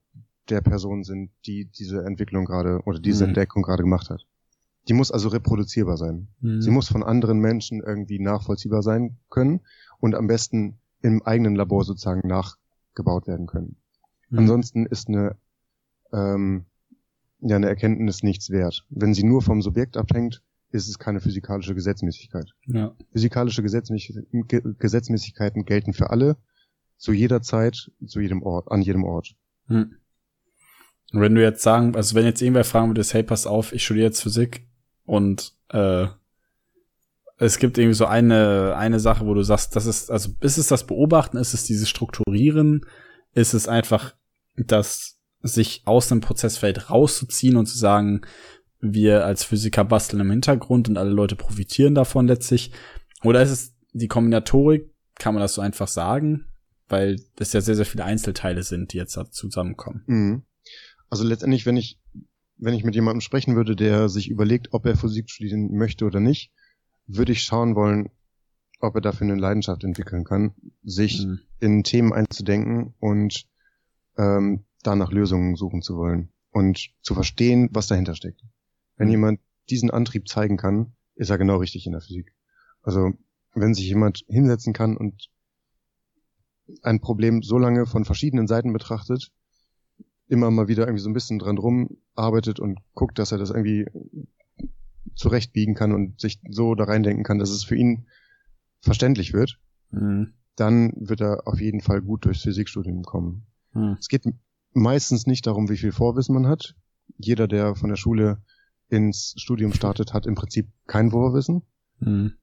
[0.49, 3.29] der Person sind, die diese Entwicklung gerade oder diese mhm.
[3.29, 4.25] Entdeckung gerade gemacht hat.
[4.87, 6.29] Die muss also reproduzierbar sein.
[6.39, 6.61] Mhm.
[6.61, 9.61] Sie muss von anderen Menschen irgendwie nachvollziehbar sein können
[9.99, 12.27] und am besten im eigenen Labor sozusagen
[12.97, 13.77] nachgebaut werden können.
[14.29, 14.39] Mhm.
[14.39, 15.37] Ansonsten ist eine,
[16.11, 16.65] ähm,
[17.39, 18.85] ja, eine Erkenntnis nichts wert.
[18.89, 22.51] Wenn sie nur vom Subjekt abhängt, ist es keine physikalische Gesetzmäßigkeit.
[22.65, 22.93] Ja.
[23.11, 26.35] Physikalische Gesetzmäßigkeiten gelten für alle,
[26.97, 29.35] zu jeder Zeit, zu jedem Ort, an jedem Ort.
[29.67, 29.95] Hm.
[31.13, 33.85] Und wenn du jetzt sagen, also wenn jetzt irgendwer fragen würde, hey, pass auf, ich
[33.85, 34.67] studiere jetzt Physik,
[35.05, 36.07] und äh,
[37.37, 40.67] es gibt irgendwie so eine, eine Sache, wo du sagst, das ist, also ist es
[40.67, 42.85] das Beobachten, ist es dieses Strukturieren,
[43.33, 44.15] ist es einfach
[44.55, 48.21] das sich aus dem Prozessfeld rauszuziehen und zu sagen,
[48.79, 52.71] wir als Physiker basteln im Hintergrund und alle Leute profitieren davon letztlich.
[53.23, 56.47] Oder ist es die Kombinatorik, kann man das so einfach sagen?
[56.87, 60.03] Weil das ja sehr, sehr viele Einzelteile sind, die jetzt zusammenkommen.
[60.07, 60.43] Mhm.
[61.09, 61.99] Also letztendlich, wenn ich
[62.59, 66.19] wenn ich mit jemandem sprechen würde, der sich überlegt, ob er Physik studieren möchte oder
[66.19, 66.51] nicht,
[67.07, 68.09] würde ich schauen wollen,
[68.79, 71.39] ob er dafür eine Leidenschaft entwickeln kann, sich mhm.
[71.59, 73.47] in Themen einzudenken und
[74.17, 76.29] ähm, danach Lösungen suchen zu wollen.
[76.51, 78.41] und zu verstehen, was dahinter steckt.
[78.95, 79.39] Wenn jemand
[79.69, 82.33] diesen Antrieb zeigen kann, ist er genau richtig in der Physik.
[82.81, 83.11] Also
[83.53, 85.29] wenn sich jemand hinsetzen kann und
[86.81, 89.31] ein Problem so lange von verschiedenen Seiten betrachtet,
[90.27, 93.85] immer mal wieder irgendwie so ein bisschen dran rumarbeitet und guckt, dass er das irgendwie
[95.17, 98.07] zurechtbiegen kann und sich so da reindenken kann, dass es für ihn
[98.81, 99.59] verständlich wird,
[99.91, 100.33] Mhm.
[100.55, 103.47] dann wird er auf jeden Fall gut durchs Physikstudium kommen.
[103.73, 103.97] Mhm.
[103.99, 104.23] Es geht
[104.73, 106.75] meistens nicht darum, wie viel Vorwissen man hat.
[107.17, 108.41] Jeder, der von der Schule
[108.89, 111.63] ins Studium startet, hat im Prinzip kein Vorwissen.
[111.99, 112.33] Mhm.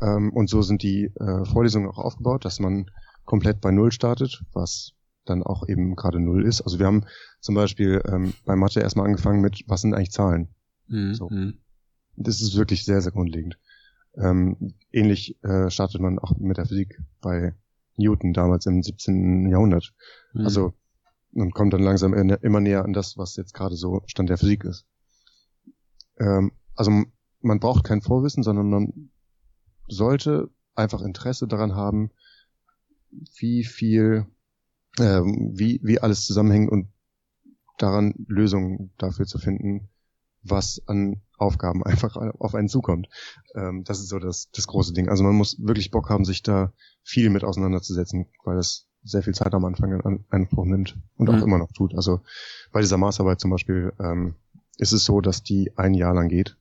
[0.00, 2.90] Ähm, und so sind die äh, Vorlesungen auch aufgebaut, dass man
[3.24, 4.92] komplett bei Null startet, was
[5.24, 6.60] dann auch eben gerade Null ist.
[6.62, 7.04] Also wir haben
[7.40, 10.48] zum Beispiel ähm, bei Mathe erstmal angefangen mit, was sind eigentlich Zahlen?
[10.88, 11.14] Mhm.
[11.14, 11.28] So.
[11.28, 11.58] Mhm.
[12.16, 13.58] Das ist wirklich sehr, sehr grundlegend.
[14.16, 17.54] Ähm, ähnlich äh, startet man auch mit der Physik bei
[17.96, 19.48] Newton damals im 17.
[19.48, 19.92] Jahrhundert.
[20.32, 20.44] Mhm.
[20.44, 20.72] Also
[21.32, 24.38] und kommt dann langsam in- immer näher an das, was jetzt gerade so Stand der
[24.38, 24.86] Physik ist.
[26.18, 26.90] Ähm, also
[27.40, 29.10] man braucht kein Vorwissen, sondern man
[29.88, 32.10] sollte einfach Interesse daran haben,
[33.38, 34.26] wie viel,
[34.98, 36.88] ähm, wie, wie alles zusammenhängt und
[37.78, 39.88] daran Lösungen dafür zu finden,
[40.50, 43.08] was an Aufgaben einfach auf einen zukommt.
[43.54, 45.08] Ähm, das ist so das, das große Ding.
[45.08, 49.34] Also man muss wirklich Bock haben, sich da viel mit auseinanderzusetzen, weil das sehr viel
[49.34, 51.42] Zeit am Anfang in An- Anspruch nimmt und auch Mhm.
[51.42, 51.94] immer noch tut.
[51.94, 52.20] Also
[52.72, 54.34] bei dieser Maßarbeit zum Beispiel ähm,
[54.78, 56.56] ist es so, dass die ein Jahr lang geht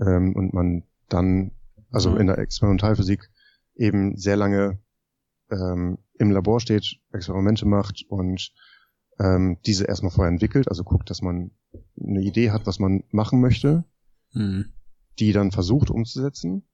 [0.00, 1.50] ähm, und man dann,
[1.90, 2.16] also Mhm.
[2.18, 3.28] in der Experimentalphysik
[3.74, 4.78] eben sehr lange
[5.50, 8.52] ähm, im Labor steht, Experimente macht und
[9.18, 11.50] ähm, diese erstmal vorher entwickelt, also guckt, dass man
[12.00, 13.84] eine Idee hat, was man machen möchte,
[14.34, 14.72] Mhm.
[15.18, 16.66] die dann versucht umzusetzen,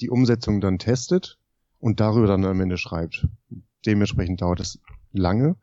[0.00, 1.38] die Umsetzung dann testet
[1.78, 3.28] und darüber dann am Ende schreibt.
[3.86, 4.80] Dementsprechend dauert es
[5.12, 5.56] lange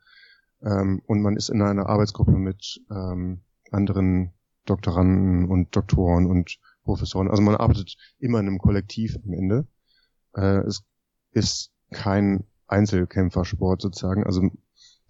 [0.62, 4.32] ähm, und man ist in einer Arbeitsgruppe mit ähm, anderen
[4.64, 7.28] Doktoranden und Doktoren und Professoren.
[7.28, 9.66] Also man arbeitet immer in einem Kollektiv am Ende.
[10.34, 10.84] Äh, es
[11.32, 14.24] ist kein Einzelkämpfersport sozusagen.
[14.24, 14.50] Also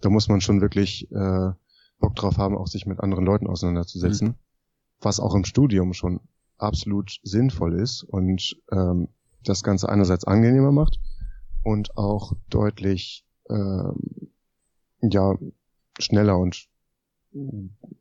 [0.05, 1.51] da muss man schon wirklich äh,
[1.99, 4.35] Bock drauf haben, auch sich mit anderen Leuten auseinanderzusetzen,
[5.01, 6.19] was auch im Studium schon
[6.57, 9.09] absolut sinnvoll ist und ähm,
[9.43, 10.99] das Ganze einerseits angenehmer macht
[11.63, 14.29] und auch deutlich ähm,
[15.01, 15.35] ja
[15.99, 16.67] schneller und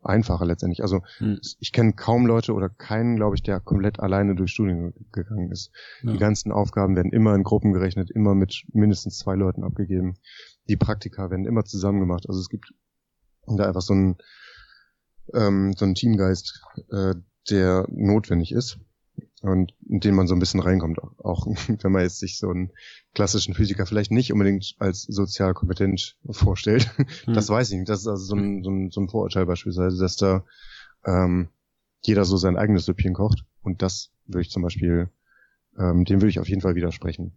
[0.02, 0.82] einfacher letztendlich.
[0.82, 1.40] Also Mhm.
[1.58, 5.72] ich kenne kaum Leute oder keinen, glaube ich, der komplett alleine durch Studien gegangen ist.
[6.02, 6.12] Ja.
[6.12, 10.14] Die ganzen Aufgaben werden immer in Gruppen gerechnet, immer mit mindestens zwei Leuten abgegeben.
[10.68, 12.24] Die Praktika werden immer zusammen gemacht.
[12.28, 12.72] Also es gibt
[13.46, 14.16] da einfach so einen,
[15.34, 17.14] ähm, so einen Teamgeist, äh,
[17.50, 18.78] der notwendig ist
[19.42, 20.98] und in den man so ein bisschen reinkommt.
[21.18, 21.46] Auch
[21.82, 22.70] wenn man jetzt sich so einen
[23.14, 26.90] klassischen Physiker vielleicht nicht unbedingt als sozial kompetent vorstellt.
[27.26, 27.34] Mhm.
[27.34, 27.88] Das weiß ich nicht.
[27.88, 30.44] Das ist also so ein, so ein, so ein Vorurteil beispielsweise, dass da
[31.04, 31.48] ähm,
[32.02, 33.44] jeder so sein eigenes Süppchen kocht.
[33.62, 35.10] Und das würde ich zum Beispiel,
[35.78, 37.32] ähm, dem würde ich auf jeden Fall widersprechen.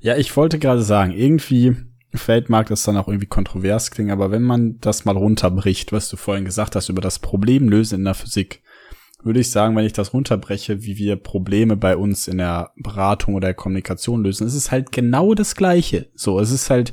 [0.00, 1.76] Ja, ich wollte gerade sagen, irgendwie
[2.18, 6.08] fällt mag das dann auch irgendwie kontrovers klingen, aber wenn man das mal runterbricht, was
[6.08, 8.62] du vorhin gesagt hast über das Problemlösen in der Physik,
[9.22, 13.34] würde ich sagen, wenn ich das runterbreche, wie wir Probleme bei uns in der Beratung
[13.34, 16.10] oder der Kommunikation lösen, es ist halt genau das Gleiche.
[16.14, 16.92] So, es ist halt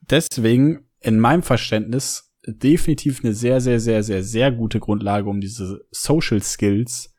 [0.00, 5.80] deswegen in meinem Verständnis definitiv eine sehr, sehr, sehr, sehr, sehr gute Grundlage, um diese
[5.90, 7.14] Social Skills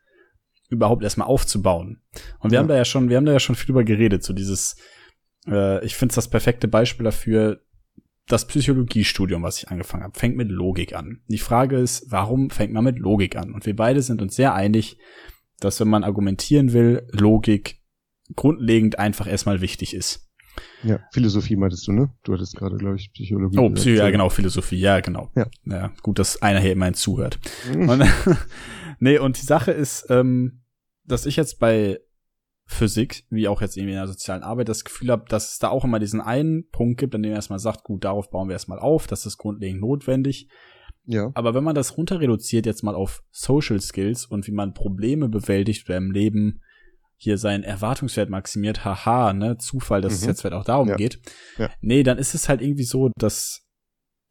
[0.69, 2.01] überhaupt erstmal aufzubauen.
[2.39, 2.61] Und wir Ja.
[2.61, 4.75] haben da ja schon, wir haben da ja schon viel drüber geredet, so dieses,
[5.47, 7.61] äh, ich finde es das perfekte Beispiel dafür,
[8.27, 11.21] das Psychologiestudium, was ich angefangen habe, fängt mit Logik an.
[11.27, 13.53] Die Frage ist, warum fängt man mit Logik an?
[13.53, 14.97] Und wir beide sind uns sehr einig,
[15.59, 17.81] dass wenn man argumentieren will, Logik
[18.35, 20.29] grundlegend einfach erstmal wichtig ist.
[20.83, 22.13] Ja, Philosophie meintest du, ne?
[22.23, 23.57] Du hattest gerade, glaube ich, Psychologie.
[23.57, 23.69] Oh.
[23.69, 25.31] Psycho, ja genau, Philosophie, ja genau.
[25.35, 25.47] Ja.
[25.65, 27.39] ja gut, dass einer hier immerhin zuhört.
[27.73, 27.89] Mhm.
[27.89, 28.03] Und,
[28.99, 30.63] nee, und die Sache ist, ähm,
[31.05, 31.99] dass ich jetzt bei
[32.71, 35.69] Physik, wie auch jetzt irgendwie in der sozialen Arbeit, das Gefühl habe, dass es da
[35.69, 38.53] auch immer diesen einen Punkt gibt, an dem man erstmal sagt, gut, darauf bauen wir
[38.53, 40.47] erstmal auf, das ist grundlegend notwendig.
[41.05, 44.73] Ja, Aber wenn man das runter reduziert jetzt mal auf Social Skills und wie man
[44.73, 46.61] Probleme bewältigt oder im Leben
[47.17, 50.27] hier seinen Erwartungswert maximiert, haha, ne, Zufall, dass es Mhm.
[50.29, 50.95] jetzt vielleicht auch darum Ja.
[50.95, 51.19] geht.
[51.57, 51.69] Ja.
[51.81, 53.67] Nee, dann ist es halt irgendwie so, dass,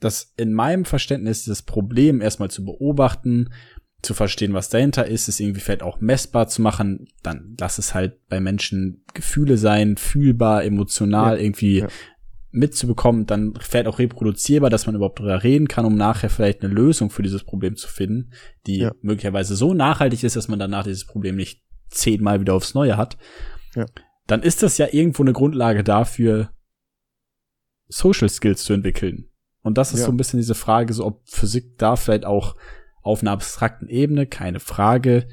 [0.01, 3.53] dass in meinem Verständnis das Problem erstmal zu beobachten,
[4.03, 7.95] zu verstehen, was dahinter ist, es irgendwie vielleicht auch messbar zu machen, dann lass es
[7.95, 11.43] halt bei Menschen Gefühle sein, fühlbar, emotional, Ja.
[11.43, 11.89] irgendwie Ja.
[12.53, 16.73] mitzubekommen, dann vielleicht auch reproduzierbar, dass man überhaupt drüber reden kann, um nachher vielleicht eine
[16.73, 18.33] Lösung für dieses Problem zu finden,
[18.67, 18.93] die Ja.
[19.03, 23.17] möglicherweise so nachhaltig ist, dass man danach dieses Problem nicht zehnmal wieder aufs Neue hat.
[24.27, 26.51] Dann ist das ja irgendwo eine Grundlage dafür,
[27.89, 29.27] Social Skills zu entwickeln.
[29.63, 32.57] Und das ist so ein bisschen diese Frage, so ob Physik da vielleicht auch
[33.03, 35.27] auf einer abstrakten Ebene, keine Frage,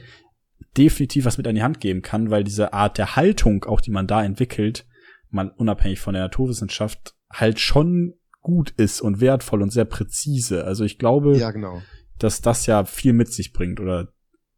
[0.77, 3.91] definitiv was mit an die Hand geben kann, weil diese Art der Haltung, auch die
[3.91, 4.85] man da entwickelt,
[5.29, 10.63] mal unabhängig von der Naturwissenschaft, halt schon gut ist und wertvoll und sehr präzise.
[10.63, 11.81] Also ich glaube, Ja, genau.
[12.19, 13.79] dass das ja viel mit sich bringt.
[13.79, 14.13] Oder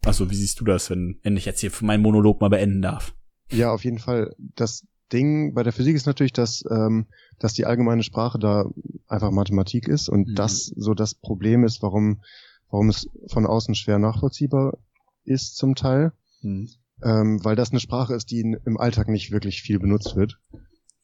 [0.06, 3.15] also wie siehst du das, wenn, wenn ich jetzt hier meinen Monolog mal beenden darf?
[3.52, 4.36] Ja, auf jeden Fall.
[4.38, 7.08] Das Ding bei der Physik ist natürlich, dass, ähm,
[7.39, 8.65] dass die allgemeine Sprache da
[9.08, 10.36] einfach Mathematik ist und Mhm.
[10.36, 12.22] das so das Problem ist, warum,
[12.69, 14.77] warum es von außen schwer nachvollziehbar
[15.23, 16.69] ist zum Teil, Hm.
[17.03, 20.39] ähm, weil das eine Sprache ist, die in, im Alltag nicht wirklich viel benutzt wird.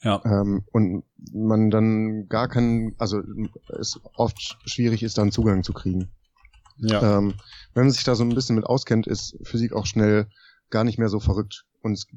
[0.01, 0.21] Ja.
[0.25, 3.21] Ähm, und man dann gar keinen, also
[3.79, 6.09] es oft schwierig ist, da einen Zugang zu kriegen.
[6.77, 7.17] Ja.
[7.17, 7.33] Ähm,
[7.73, 10.27] wenn man sich da so ein bisschen mit auskennt, ist Physik auch schnell
[10.69, 11.65] gar nicht mehr so verrückt.
[11.81, 12.07] Und es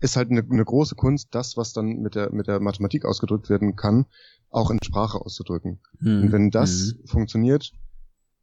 [0.00, 3.48] ist halt eine, eine große Kunst, das, was dann mit der, mit der Mathematik ausgedrückt
[3.48, 4.06] werden kann,
[4.50, 5.80] auch in Sprache auszudrücken.
[5.98, 6.22] Hm.
[6.24, 7.06] Und wenn das Mhm.
[7.06, 7.72] funktioniert,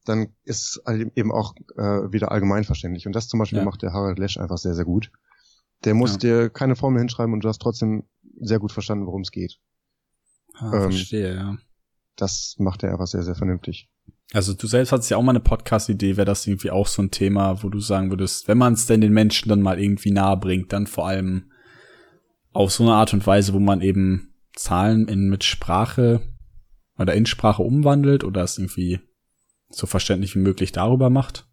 [0.05, 3.05] dann ist es eben auch äh, wieder allgemeinverständlich.
[3.07, 3.65] Und das zum Beispiel Ja.
[3.65, 5.11] macht der Harald Lesch einfach sehr, sehr gut.
[5.83, 6.17] Der muss Ja.
[6.17, 8.03] dir keine Formel hinschreiben und du hast trotzdem
[8.39, 9.59] sehr gut verstanden, worum es geht.
[10.55, 11.57] Ah, ähm, verstehe, ja.
[12.15, 13.89] Das macht er einfach sehr, sehr vernünftig.
[14.33, 17.11] Also du selbst hattest ja auch mal eine Podcast-Idee, wäre das irgendwie auch so ein
[17.11, 20.37] Thema, wo du sagen würdest, wenn man es denn den Menschen dann mal irgendwie nahe
[20.37, 21.51] bringt, dann vor allem
[22.53, 26.21] auf so eine Art und Weise, wo man eben Zahlen in mit Sprache
[26.97, 28.99] oder in Sprache umwandelt oder es irgendwie
[29.71, 31.47] so verständlich wie möglich darüber macht.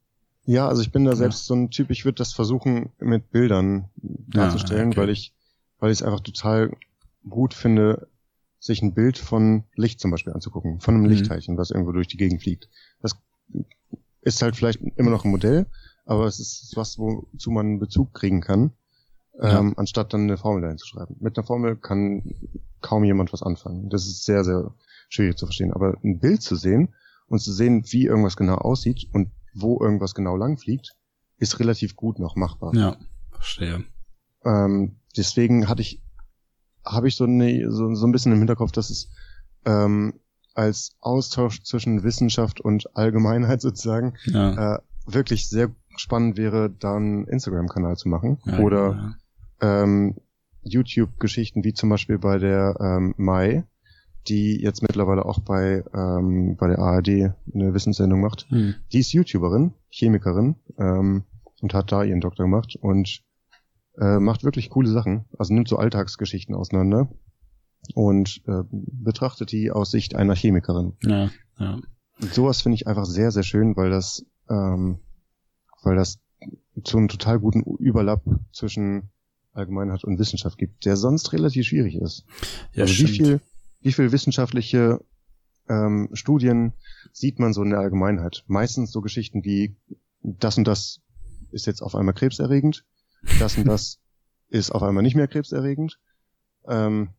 [0.44, 1.16] Ja, also ich bin da Ja.
[1.16, 4.96] selbst so ein Typ, ich würde das versuchen mit Bildern darzustellen, okay.
[5.00, 5.34] weil ich,
[5.78, 6.74] weil ich es einfach total
[7.28, 8.08] gut finde,
[8.58, 11.10] sich ein Bild von Licht zum Beispiel anzugucken, von einem Mhm.
[11.10, 12.68] Lichtteilchen, was irgendwo durch die Gegend fliegt.
[13.02, 13.16] Das
[14.22, 15.66] ist halt vielleicht immer noch ein Modell,
[16.06, 18.72] aber es ist was, wozu man einen Bezug kriegen kann,
[19.40, 19.60] Ja.
[19.60, 21.16] ähm, anstatt dann eine Formel dahin zu schreiben.
[21.20, 22.22] Mit einer Formel kann
[22.80, 23.90] kaum jemand was anfangen.
[23.90, 24.74] Das ist sehr, sehr
[25.08, 25.72] schwierig zu verstehen.
[25.72, 26.88] Aber ein Bild zu sehen
[27.28, 30.96] und zu sehen, wie irgendwas genau aussieht und wo irgendwas genau lang fliegt,
[31.38, 32.74] ist relativ gut noch machbar.
[32.74, 32.96] Ja,
[33.30, 33.84] verstehe.
[34.44, 36.02] Ähm, deswegen hatte ich,
[36.84, 39.10] habe ich so, eine, so, so ein bisschen im Hinterkopf, dass es
[39.64, 40.14] ähm,
[40.54, 44.76] als Austausch zwischen Wissenschaft und Allgemeinheit sozusagen Ja.
[44.76, 49.16] äh, wirklich sehr spannend wäre, da einen Instagram-Kanal zu machen ja oder
[49.60, 50.16] ähm,
[50.62, 53.64] YouTube-Geschichten wie zum Beispiel bei der ähm, Mai,
[54.28, 58.46] die jetzt mittlerweile auch bei ähm, bei der ARD eine Wissenssendung macht.
[58.50, 58.74] Hm.
[58.92, 61.24] Die ist YouTuberin, Chemikerin ähm,
[61.60, 63.22] und hat da ihren Doktor gemacht und
[63.98, 65.24] äh, macht wirklich coole Sachen.
[65.38, 67.08] Also nimmt so Alltagsgeschichten auseinander
[67.94, 70.94] und äh, betrachtet die aus Sicht einer Chemikerin.
[71.02, 71.78] ja, ja.
[72.20, 74.98] Und sowas finde ich einfach sehr, sehr schön, weil das, ähm,
[75.82, 76.18] weil das
[76.84, 79.10] so einen total guten Überlapp zwischen
[79.52, 82.24] Allgemeinheit und Wissenschaft gibt, der sonst relativ schwierig ist.
[82.72, 83.28] ja also wie stimmt.
[83.28, 83.40] viel,
[83.80, 85.00] wie viel wissenschaftliche
[85.68, 86.72] ähm, Studien
[87.12, 88.44] sieht man so in der Allgemeinheit?
[88.46, 89.76] Meistens so Geschichten wie
[90.22, 91.00] das und das
[91.50, 92.84] ist jetzt auf einmal krebserregend,
[93.38, 94.00] das und das
[94.48, 95.98] ist auf einmal nicht mehr krebserregend
[96.66, 97.10] ähm,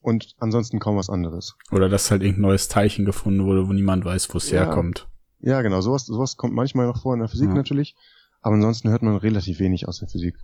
[0.00, 1.56] und ansonsten kaum was anderes.
[1.72, 4.64] Oder dass halt irgendein neues Teilchen gefunden wurde, wo niemand weiß, wo es Ja.
[4.64, 5.08] herkommt.
[5.40, 7.54] Ja, genau, sowas, sowas kommt manchmal noch vor in der Physik Ja.
[7.54, 7.94] natürlich,
[8.40, 10.36] aber ansonsten hört man relativ wenig aus der Physik.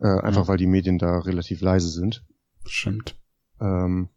[0.00, 0.48] Äh, einfach Ja.
[0.48, 2.24] weil die Medien da relativ leise sind.
[2.64, 3.16] Stimmt.
[3.60, 4.08] Ähm,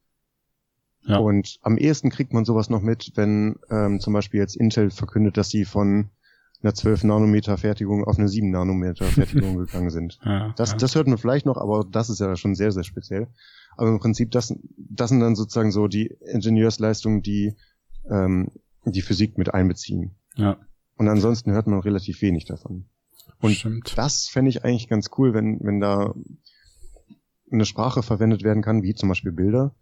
[1.06, 1.18] Ja.
[1.18, 5.38] Und am ehesten kriegt man sowas noch mit, wenn ähm, zum Beispiel jetzt Intel verkündet,
[5.38, 6.10] dass sie von
[6.63, 10.20] einer 12 Nanometer Fertigung auf eine 7 Nanometer Fertigung gegangen sind.
[10.24, 10.78] Ja, Das, ja.
[10.78, 13.28] das hört man vielleicht noch, aber das ist ja schon sehr, sehr speziell.
[13.78, 17.56] Aber im Prinzip, das, das sind dann sozusagen so die Ingenieursleistungen, die
[18.10, 18.50] ähm,
[18.86, 20.15] die Physik mit einbeziehen.
[20.36, 20.58] ja.
[20.98, 22.86] Und ansonsten hört man relativ wenig davon.
[23.41, 23.98] Und Stimmt.
[23.98, 26.13] das fände ich eigentlich ganz cool, wenn, wenn da
[27.52, 29.76] eine Sprache verwendet werden kann, wie zum Beispiel Bilder,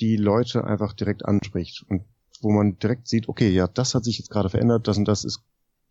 [0.00, 2.02] die Leute einfach direkt anspricht und
[2.40, 5.24] wo man direkt sieht, okay, ja, das hat sich jetzt gerade verändert, das und das
[5.24, 5.40] ist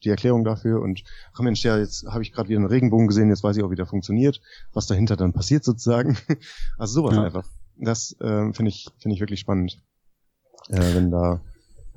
[0.04, 3.30] die Erklärung dafür und ach Mensch, ja, jetzt habe ich gerade wieder einen Regenbogen gesehen,
[3.30, 4.42] jetzt weiß ich auch, wie der funktioniert,
[4.74, 6.18] was dahinter dann passiert sozusagen.
[6.78, 7.24] Also sowas Ja.
[7.24, 7.46] einfach.
[7.78, 9.82] Das ähm, finde ich finde ich wirklich spannend,
[10.70, 11.42] äh, wenn da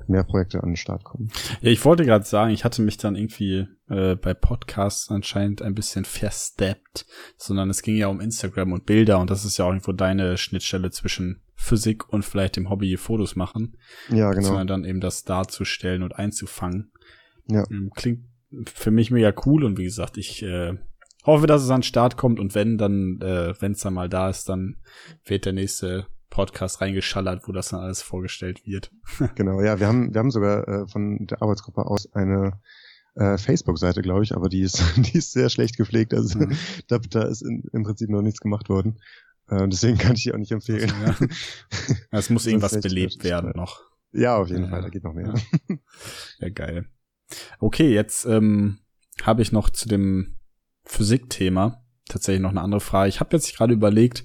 [0.07, 1.29] mehr Projekte an den Start kommen.
[1.61, 5.75] Ja, ich wollte gerade sagen, ich hatte mich dann irgendwie äh, bei Podcasts anscheinend ein
[5.75, 7.05] bisschen versteppt,
[7.37, 10.37] sondern es ging ja um Instagram und Bilder und das ist ja auch irgendwo deine
[10.37, 13.75] Schnittstelle zwischen Physik und vielleicht dem Hobby Fotos machen,
[14.09, 14.47] Ja, genau.
[14.47, 16.91] sondern dann eben das darzustellen und einzufangen.
[17.49, 17.63] Ja.
[17.69, 18.25] Ähm, Klingt
[18.73, 20.73] für mich mega cool und wie gesagt, ich äh,
[21.25, 24.07] hoffe, dass es an den Start kommt und wenn dann, äh, wenn es dann mal
[24.07, 24.77] da ist, dann
[25.25, 28.91] wird der nächste Podcast reingeschallert, wo das dann alles vorgestellt wird.
[29.35, 32.59] Genau, ja, wir haben, wir haben sogar äh, von der Arbeitsgruppe aus eine
[33.15, 36.13] äh, Facebook-Seite, glaube ich, aber die ist, die ist sehr schlecht gepflegt.
[36.13, 36.55] Also Mhm.
[36.87, 38.99] da, da ist in, im Prinzip noch nichts gemacht worden.
[39.49, 40.91] Äh, deswegen kann ich die auch nicht empfehlen.
[41.05, 41.29] Also, ja.
[42.11, 43.81] Es muss irgendwas belebt werden noch.
[44.11, 45.33] Ja, auf jeden Ja, Fall, da geht noch mehr.
[46.39, 46.85] Ja, geil.
[47.59, 48.79] Okay, jetzt ähm,
[49.23, 50.37] habe ich noch zu dem
[50.85, 53.09] Physikthema tatsächlich noch eine andere Frage.
[53.09, 54.23] Ich habe jetzt gerade überlegt,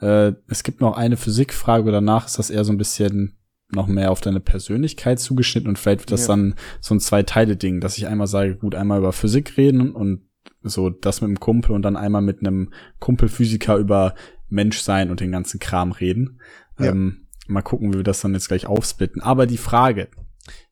[0.00, 3.36] äh, es gibt noch eine Physikfrage, danach ist das eher so ein bisschen
[3.72, 6.28] noch mehr auf deine Persönlichkeit zugeschnitten und vielleicht wird das ja.
[6.28, 10.22] dann so ein Zwei-Teile-Ding, dass ich einmal sage, gut, einmal über Physik reden und
[10.62, 14.14] so das mit einem Kumpel und dann einmal mit einem Kumpelphysiker über
[14.50, 16.40] Menschsein und den ganzen Kram reden.
[16.78, 16.86] Ja.
[16.86, 19.22] Ähm, mal gucken, wie wir das dann jetzt gleich aufsplitten.
[19.22, 20.08] Aber die Frage,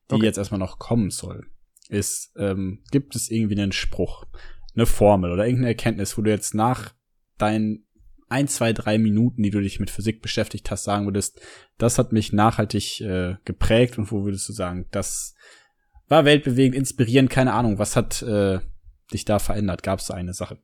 [0.09, 0.25] die okay.
[0.25, 1.47] jetzt erstmal noch kommen soll,
[1.89, 4.25] ist, ähm, gibt es irgendwie einen Spruch,
[4.75, 6.93] eine Formel oder irgendeine Erkenntnis, wo du jetzt nach
[7.37, 7.85] deinen
[8.29, 11.41] ein, zwei, drei Minuten, die du dich mit Physik beschäftigt hast, sagen würdest,
[11.77, 15.33] das hat mich nachhaltig äh, geprägt und wo würdest du sagen, das
[16.07, 18.59] war weltbewegend, inspirierend, keine Ahnung, was hat äh,
[19.11, 19.81] dich da verändert?
[19.81, 20.59] Gab es da eine Sache?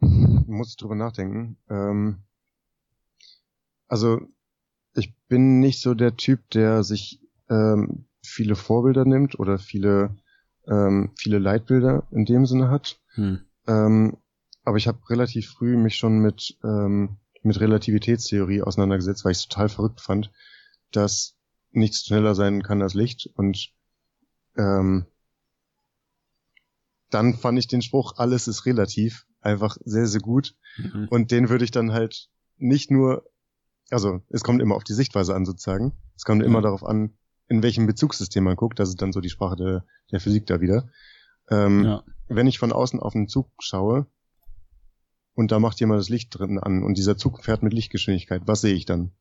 [0.00, 1.58] Muss ich drüber nachdenken.
[1.68, 2.24] Ähm,
[3.88, 4.20] also
[4.94, 10.16] ich bin nicht so der Typ, der sich ähm, viele Vorbilder nimmt oder viele
[10.68, 13.00] ähm, viele Leitbilder in dem Sinne hat.
[13.14, 13.40] Hm.
[13.66, 14.16] Ähm,
[14.64, 19.48] aber ich habe relativ früh mich schon mit, ähm, mit Relativitätstheorie auseinandergesetzt, weil ich es
[19.48, 20.30] total verrückt fand,
[20.92, 21.36] dass
[21.70, 23.30] nichts schneller sein kann als Licht.
[23.34, 23.72] Und
[24.56, 25.06] ähm,
[27.10, 30.54] dann fand ich den Spruch, alles ist relativ, einfach sehr, sehr gut.
[30.76, 31.08] Mhm.
[31.08, 32.28] Und den würde ich dann halt
[32.58, 33.24] nicht nur,
[33.90, 35.92] also es kommt immer auf die Sichtweise an sozusagen.
[36.16, 36.46] Es kommt mhm.
[36.46, 37.14] immer darauf an,
[37.48, 38.78] in welchem Bezugssystem man guckt.
[38.78, 40.88] Das ist dann so die Sprache der, der Physik da wieder.
[41.50, 42.04] Ähm, ja.
[42.28, 44.06] Wenn ich von außen auf einen Zug schaue,
[45.38, 48.42] und da macht jemand das Licht drin an und dieser Zug fährt mit Lichtgeschwindigkeit.
[48.46, 49.12] Was sehe ich dann?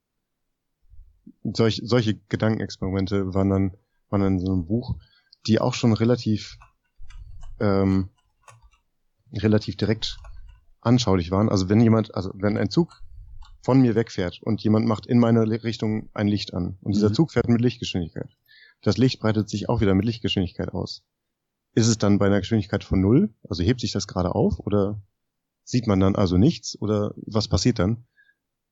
[1.44, 3.78] Solch, solche Gedankenexperimente waren dann,
[4.10, 4.96] waren dann in so einem Buch,
[5.46, 6.58] die auch schon relativ,
[7.60, 8.10] ähm,
[9.32, 10.18] relativ direkt
[10.82, 11.50] anschaulich waren.
[11.50, 13.04] Also wenn jemand, also wenn ein Zug
[13.62, 17.14] von mir wegfährt und jemand macht in meine Richtung ein Licht an und dieser mhm.
[17.14, 18.30] Zug fährt mit Lichtgeschwindigkeit.
[18.82, 21.04] Das Licht breitet sich auch wieder mit Lichtgeschwindigkeit aus.
[21.74, 23.34] Ist es dann bei einer Geschwindigkeit von null?
[23.48, 25.02] Also hebt sich das gerade auf oder
[25.70, 28.06] Sieht man dann also nichts oder was passiert dann?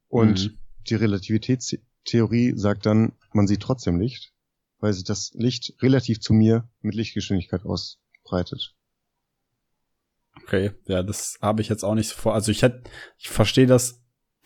[0.07, 0.57] Und mhm.
[0.87, 4.31] die Relativitätstheorie sagt dann, man sieht trotzdem Licht,
[4.79, 8.75] weil sich das Licht relativ zu mir mit Lichtgeschwindigkeit ausbreitet.
[10.41, 12.33] Okay, ja, das habe ich jetzt auch nicht vor.
[12.33, 12.83] Also ich hätte,
[13.17, 13.67] ich verstehe,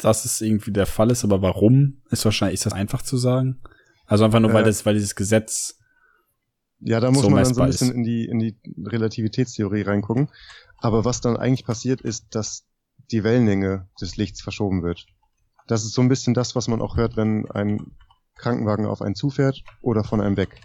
[0.04, 3.18] dass das ist irgendwie der Fall ist, aber warum ist wahrscheinlich ist das einfach zu
[3.18, 3.62] sagen?
[4.06, 5.80] Also einfach nur, weil das, weil dieses Gesetz
[6.82, 10.30] ja, da muss so man dann so ein bisschen in die, in die Relativitätstheorie reingucken.
[10.78, 12.66] Aber was dann eigentlich passiert, ist, dass
[13.12, 15.06] die Wellenlänge des Lichts verschoben wird.
[15.68, 17.92] Das ist so ein bisschen das, was man auch hört, wenn ein
[18.36, 20.62] Krankenwagen auf einen zufährt oder von einem weg.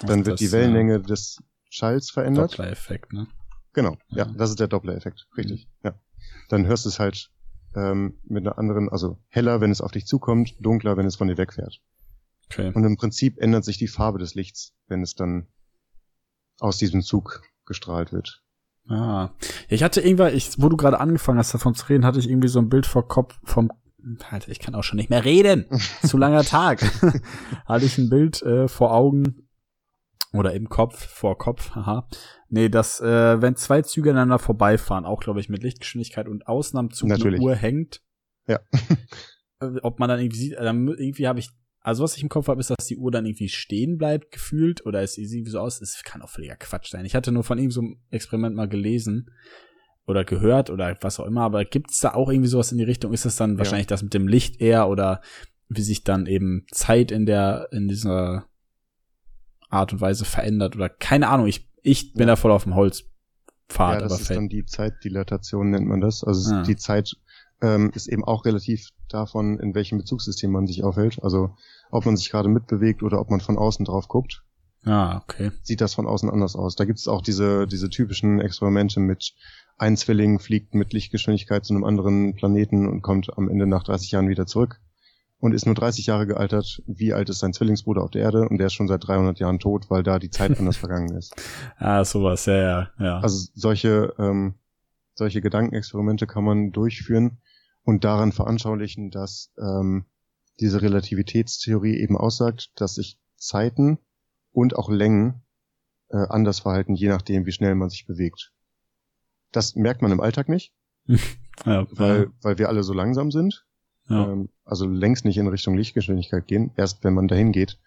[0.00, 0.98] Dann Ach, wird das, die Wellenlänge ja.
[1.00, 2.52] des Schalls verändert.
[2.52, 3.26] Doppler-Effekt, ne?
[3.72, 4.26] Genau, ja.
[4.26, 5.88] ja, das ist der Doppler-Effekt, richtig, mhm.
[5.88, 6.00] ja.
[6.48, 7.30] Dann hörst du es halt
[7.74, 11.28] ähm, mit einer anderen, also heller, wenn es auf dich zukommt, dunkler, wenn es von
[11.28, 11.80] dir wegfährt.
[12.46, 12.72] Okay.
[12.74, 15.46] Und im Prinzip ändert sich die Farbe des Lichts, wenn es dann
[16.58, 18.42] aus diesem Zug gestrahlt wird.
[18.88, 19.30] Ah.
[19.68, 22.48] Ich hatte irgendwann, ich, wo du gerade angefangen hast, davon zu reden, hatte ich irgendwie
[22.48, 23.70] so ein Bild vor Kopf vom
[24.30, 25.64] Alter, ich kann auch schon nicht mehr reden.
[26.06, 26.82] Zu langer Tag.
[27.64, 29.48] hatte ich ein Bild äh, vor Augen
[30.34, 32.08] oder im Kopf, vor Kopf, haha.
[32.48, 36.78] Nee, dass, äh, wenn zwei Züge aneinander vorbeifahren, auch glaube ich mit Lichtgeschwindigkeit und außen
[36.78, 37.40] am Zug Natürlich.
[37.40, 38.02] eine Uhr hängt.
[38.46, 38.60] Ja.
[39.60, 41.48] Äh, ob man dann irgendwie sieht, dann irgendwie habe ich
[41.84, 44.84] also was ich im Kopf habe, ist, dass die Uhr dann irgendwie stehen bleibt, gefühlt,
[44.86, 45.82] oder es sieht irgendwie so aus.
[45.82, 47.04] Es kann auch völliger Quatsch sein.
[47.04, 49.30] Ich hatte nur von irgendeinem so Experiment mal gelesen
[50.06, 53.12] oder gehört oder was auch immer, aber gibt's da auch irgendwie sowas in die Richtung?
[53.12, 53.58] Ist das dann ja.
[53.58, 55.20] wahrscheinlich das mit dem Licht eher oder
[55.68, 58.46] wie sich dann eben Zeit in der, in dieser
[59.74, 62.26] Art und Weise verändert oder keine Ahnung, ich, ich bin ja.
[62.34, 64.00] da voll auf dem Holzpfad.
[64.00, 66.24] Ja, das ist dann die Zeitdilatation, nennt man das.
[66.24, 66.62] Also ah.
[66.62, 67.16] die Zeit
[67.60, 71.22] ähm, ist eben auch relativ davon, in welchem Bezugssystem man sich aufhält.
[71.22, 71.56] Also
[71.90, 74.42] ob man sich gerade mitbewegt oder ob man von außen drauf guckt.
[74.84, 75.50] Ah, okay.
[75.62, 76.76] Sieht das von außen anders aus.
[76.76, 79.34] Da gibt es auch diese, diese typischen Experimente mit
[79.78, 84.10] ein Zwilling fliegt mit Lichtgeschwindigkeit zu einem anderen Planeten und kommt am Ende nach 30
[84.10, 84.80] Jahren wieder zurück
[85.44, 86.82] und ist nur 30 Jahre gealtert.
[86.86, 88.48] Wie alt ist sein Zwillingsbruder auf der Erde?
[88.48, 91.36] Und der ist schon seit 300 Jahren tot, weil da die Zeit anders vergangen ist.
[91.76, 93.20] Ah, sowas, ja, ja, ja.
[93.20, 94.54] Also solche, ähm,
[95.12, 97.42] solche Gedankenexperimente kann man durchführen
[97.82, 100.06] und daran veranschaulichen, dass ähm,
[100.60, 103.98] diese Relativitätstheorie eben aussagt, dass sich Zeiten
[104.50, 105.42] und auch Längen
[106.08, 108.54] äh, anders verhalten, je nachdem, wie schnell man sich bewegt.
[109.52, 110.72] Das merkt man im Alltag nicht,
[111.66, 113.66] ja, weil, weil wir alle so langsam sind.
[114.08, 114.32] Ja.
[114.32, 116.70] Ähm, also längst nicht in Richtung Lichtgeschwindigkeit gehen.
[116.76, 117.78] Erst wenn man dahin geht,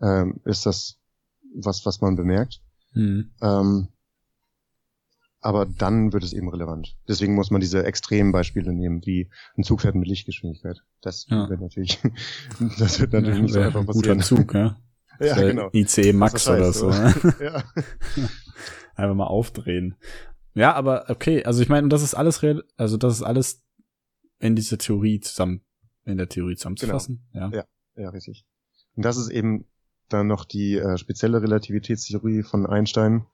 [0.00, 0.98] ähm, ist das
[1.54, 2.60] was, was man bemerkt.
[2.94, 3.30] Mhm.
[3.40, 3.88] Ähm,
[5.40, 6.96] aber dann wird es eben relevant.
[7.06, 10.82] Deswegen muss man diese extremen Beispiele nehmen, wie ein Zug fährt mit Lichtgeschwindigkeit.
[11.02, 11.48] Das ja.
[11.50, 11.98] wird natürlich,
[12.78, 14.18] das wird natürlich ja, nicht so einfach passieren.
[14.18, 14.76] Guter Zug, ja.
[15.20, 15.70] Ja, genau.
[15.72, 16.90] ICE Max oder so.
[17.40, 17.62] Ja.
[18.96, 19.94] Einfach mal aufdrehen.
[20.54, 23.62] Ja, aber okay, also ich meine, das ist alles real, also das ist alles
[24.44, 25.62] in dieser Theorie zusammen,
[26.04, 27.26] in der Theorie zusammenzufassen.
[27.32, 27.46] Genau.
[27.50, 27.56] Ja.
[27.96, 28.44] ja, ja, richtig.
[28.94, 29.64] Und das ist eben
[30.10, 33.26] dann noch die äh, spezielle Relativitätstheorie von Einstein.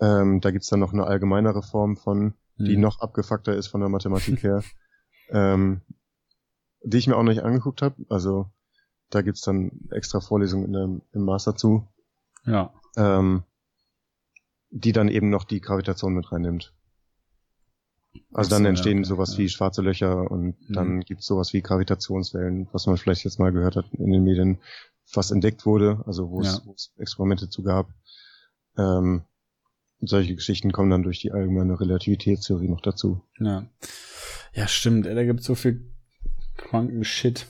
[0.00, 2.80] Ähm, da gibt's dann noch eine allgemeinere Form von, die Hm.
[2.80, 4.62] noch abgefuckter ist von der Mathematik her,
[5.30, 5.82] ähm,
[6.82, 7.96] die ich mir auch noch nicht angeguckt habe.
[8.08, 8.50] Also
[9.10, 11.86] da gibt's dann extra Vorlesungen in dem, im Master zu,
[12.46, 12.72] Ja.
[12.96, 13.42] ähm,
[14.70, 16.72] die dann eben noch die Gravitation mit reinnimmt.
[18.32, 19.38] Also dann so, ja, entstehen okay, sowas ja.
[19.38, 21.00] wie schwarze Löcher und dann Mhm.
[21.00, 24.58] gibt's sowas wie Gravitationswellen, was man vielleicht jetzt mal gehört hat in den Medien,
[25.14, 26.72] was entdeckt wurde, also wo es Ja.
[27.02, 27.88] Experimente zu gab.
[28.76, 29.22] Ähm,
[30.00, 33.22] solche Geschichten kommen dann durch die allgemeine Relativitätstheorie noch dazu.
[33.38, 33.66] Ja.
[34.52, 35.06] Ja, stimmt.
[35.06, 35.90] Da gibt's so viel
[36.56, 37.46] kranken Shit.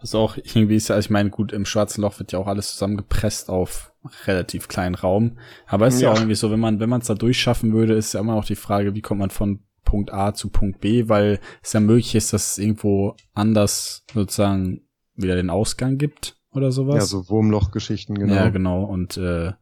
[0.00, 2.72] Also auch irgendwie ist ja, ich meine, gut, im schwarzen Loch wird ja auch alles
[2.72, 3.92] zusammengepresst auf
[4.26, 5.38] relativ kleinen Raum.
[5.66, 6.08] Aber es ist ja.
[6.08, 6.14] Ja.
[6.14, 8.44] auch irgendwie so, wenn man, wenn man es da durchschaffen würde, ist ja immer noch
[8.44, 12.14] die Frage, wie kommt man von Punkt A zu Punkt B, weil es ja möglich
[12.14, 14.82] ist, dass es irgendwo anders sozusagen
[15.14, 16.94] wieder den Ausgang gibt oder sowas.
[16.96, 18.34] Ja, so Wurmlochgeschichten, genau.
[18.34, 18.84] Ja, genau.
[18.84, 19.52] Und äh,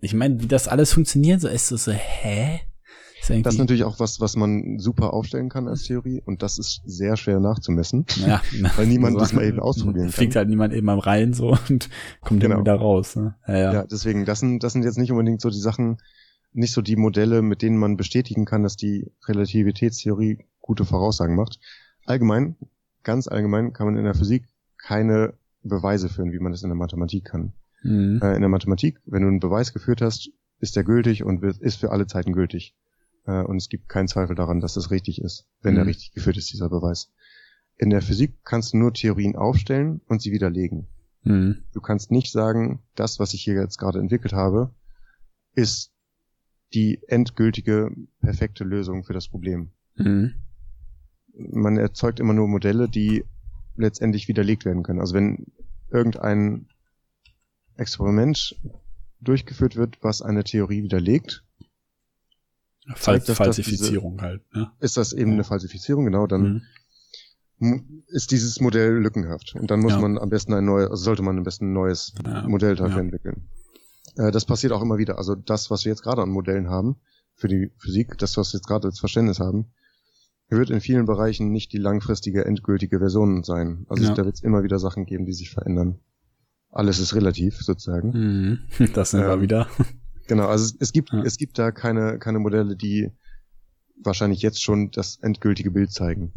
[0.00, 2.60] ich meine, wie das alles funktioniert, so ist es so, hä?
[3.20, 6.58] Ist Das ist natürlich auch was, was man super aufstellen kann als Theorie und das
[6.58, 8.06] ist sehr schwer nachzumessen.
[8.26, 8.40] ja,
[8.76, 10.12] Weil niemand so, das mal eben ausprobieren kann.
[10.12, 11.88] Fliegt halt niemand eben mal rein so und
[12.20, 12.54] kommt Genau.
[12.56, 13.16] dann wieder raus.
[13.16, 13.34] Ne?
[13.46, 13.72] Ja, ja.
[13.72, 15.98] Ja, deswegen, das sind, das sind jetzt nicht unbedingt so die Sachen,
[16.58, 21.60] nicht so die Modelle, mit denen man bestätigen kann, dass die Relativitätstheorie gute Voraussagen macht.
[22.04, 22.56] Allgemein,
[23.04, 24.44] ganz allgemein kann man in der Physik
[24.76, 27.52] keine Beweise führen, wie man das in der Mathematik kann.
[27.82, 28.20] Mhm.
[28.22, 30.30] Äh, in der Mathematik, wenn du einen Beweis geführt hast,
[30.60, 32.74] ist der gültig und ist für alle Zeiten gültig.
[33.26, 35.80] Äh, und es gibt keinen Zweifel daran, dass das richtig ist, wenn Mhm.
[35.80, 37.12] er richtig geführt ist, dieser Beweis.
[37.76, 40.88] In der Physik kannst du nur Theorien aufstellen und sie widerlegen.
[41.22, 41.62] Mhm.
[41.72, 44.74] Du kannst nicht sagen, das, was ich hier jetzt gerade entwickelt habe,
[45.54, 45.92] ist
[46.74, 47.90] die endgültige,
[48.20, 49.70] perfekte Lösung für das Problem.
[49.96, 50.34] Mhm.
[51.34, 53.24] Man erzeugt immer nur Modelle, die
[53.76, 55.00] letztendlich widerlegt werden können.
[55.00, 55.46] Also wenn
[55.90, 56.66] irgendein
[57.76, 58.56] Experiment
[59.20, 61.44] durchgeführt wird, was eine Theorie widerlegt,
[62.94, 64.42] Fal zeigt, Falsifizierung halt.
[64.54, 64.70] Ne?
[64.80, 66.62] ist das eben eine Falsifizierung, genau, dann
[67.58, 68.02] Mhm.
[68.06, 69.54] ist dieses Modell lückenhaft.
[69.56, 70.00] Und dann muss Ja.
[70.00, 72.48] man am besten ein neues, also sollte man am besten ein neues Ja.
[72.48, 73.00] Modell dafür Ja.
[73.02, 73.48] entwickeln.
[74.18, 75.16] Äh, das passiert auch immer wieder.
[75.16, 76.96] Also das, was wir jetzt gerade an Modellen haben,
[77.34, 79.66] für die Physik, das, was wir jetzt gerade als Verständnis haben,
[80.50, 83.86] wird in vielen Bereichen nicht die langfristige, endgültige Version sein.
[83.88, 84.14] Also Ja.
[84.14, 86.00] da wird es immer wieder Sachen geben, die sich verändern.
[86.70, 88.10] Alles ist relativ, sozusagen.
[88.10, 88.58] Mhm.
[88.94, 89.68] Das sind wir Ähm, wieder.
[90.26, 91.22] Genau, also es, es gibt, Ja.
[91.22, 93.10] es gibt da keine, keine Modelle, die
[94.02, 96.32] wahrscheinlich jetzt schon das endgültige Bild zeigen.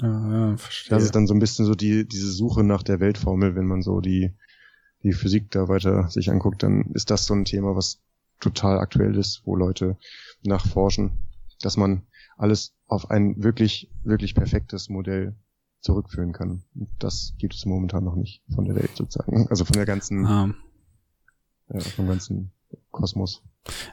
[0.00, 0.90] Ah, verstehe.
[0.96, 3.82] Das ist dann so ein bisschen so die, diese Suche nach der Weltformel, wenn man
[3.82, 4.34] so die,
[5.06, 8.00] die Physik da weiter sich anguckt, dann ist das so ein Thema, was
[8.40, 9.96] total aktuell ist, wo Leute
[10.42, 11.12] nachforschen,
[11.60, 12.02] dass man
[12.36, 15.36] alles auf ein wirklich, wirklich perfektes Modell
[15.80, 16.64] zurückführen kann.
[16.98, 19.46] Das gibt es momentan noch nicht von der Welt sozusagen.
[19.48, 20.54] Also von der ganzen, ah.
[21.72, 22.50] ja, vom ganzen
[22.90, 23.42] Kosmos.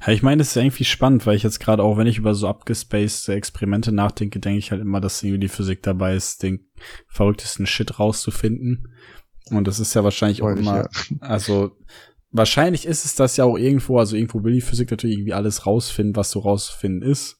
[0.05, 2.35] Ja, ich meine, das ist irgendwie spannend, weil ich jetzt gerade auch, wenn ich über
[2.35, 6.67] so abgespaced Experimente nachdenke, denke ich halt immer, dass irgendwie die Physik dabei ist, den
[7.07, 8.89] verrücktesten Shit rauszufinden.
[9.51, 10.89] Und das ist ja wahrscheinlich auch Häufig, immer, ja.
[11.19, 11.75] also
[12.31, 15.65] wahrscheinlich ist es das ja auch irgendwo, also irgendwo will die Physik natürlich irgendwie alles
[15.65, 17.37] rausfinden, was so rausfinden ist,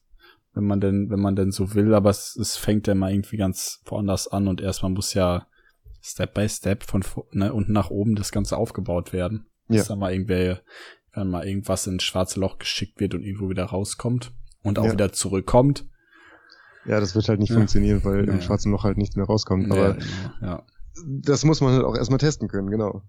[0.52, 3.36] wenn man denn, wenn man denn so will, aber es, es fängt ja mal irgendwie
[3.38, 5.46] ganz woanders an und erstmal muss ja
[6.02, 9.46] Step by Step von vo- ne, unten nach oben das Ganze aufgebaut werden.
[9.68, 9.78] Ja.
[9.78, 10.60] Dass da mal irgendwer,
[11.14, 14.30] wenn mal irgendwas ins schwarze Loch geschickt wird und irgendwo wieder rauskommt
[14.62, 14.92] und auch Ja.
[14.92, 15.86] wieder zurückkommt.
[16.84, 17.56] Ja, das wird halt nicht Ja.
[17.56, 18.34] funktionieren, weil Ja.
[18.34, 19.72] im schwarzen Loch halt nichts mehr rauskommt.
[19.72, 20.04] Aber genau,
[20.42, 20.62] ja.
[21.06, 23.02] Das muss man halt auch erstmal testen können, genau.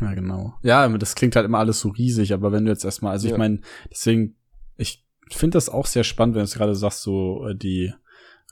[0.00, 0.54] Ja, genau.
[0.62, 3.32] Ja, das klingt halt immer alles so riesig, aber wenn du jetzt erstmal, also ich
[3.32, 3.38] Ja.
[3.38, 3.60] meine,
[3.90, 4.36] deswegen,
[4.76, 7.92] ich finde das auch sehr spannend, wenn du es gerade sagst, so äh, die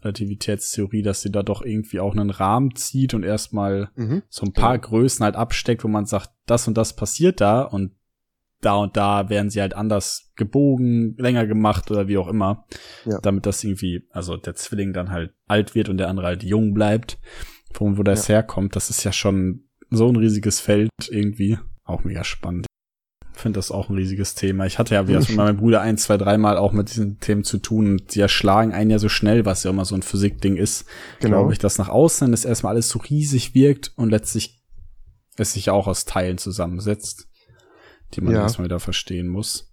[0.03, 4.23] Relativitätstheorie, dass sie da doch irgendwie auch einen Rahmen zieht und erstmal Mhm.
[4.29, 4.89] so ein paar Genau.
[4.89, 7.93] Größen halt absteckt, wo man sagt, das und das passiert da und
[8.63, 12.67] da und da werden sie halt anders gebogen, länger gemacht oder wie auch immer,
[13.05, 13.19] Ja.
[13.21, 16.73] damit das irgendwie, also der Zwilling dann halt alt wird und der andere halt jung
[16.73, 17.19] bleibt,
[17.77, 22.25] von wo das herkommt, das ist ja schon so ein riesiges Feld irgendwie, auch mega
[22.25, 22.67] spannend.
[23.35, 24.65] Ich finde das auch ein riesiges Thema.
[24.65, 27.45] Ich hatte ja, wie das mit meinem Bruder ein, zwei, dreimal auch mit diesen Themen
[27.45, 27.87] zu tun.
[27.91, 30.87] Und die erschlagen einen ja so schnell, was ja immer so ein Physikding ist
[31.21, 31.37] Genau.
[31.37, 34.63] glaube ich, dass nach außen das erstmal alles so riesig wirkt und letztlich
[35.37, 37.29] es sich auch aus Teilen zusammensetzt,
[38.15, 38.41] die man Ja.
[38.41, 39.71] erstmal wieder verstehen muss.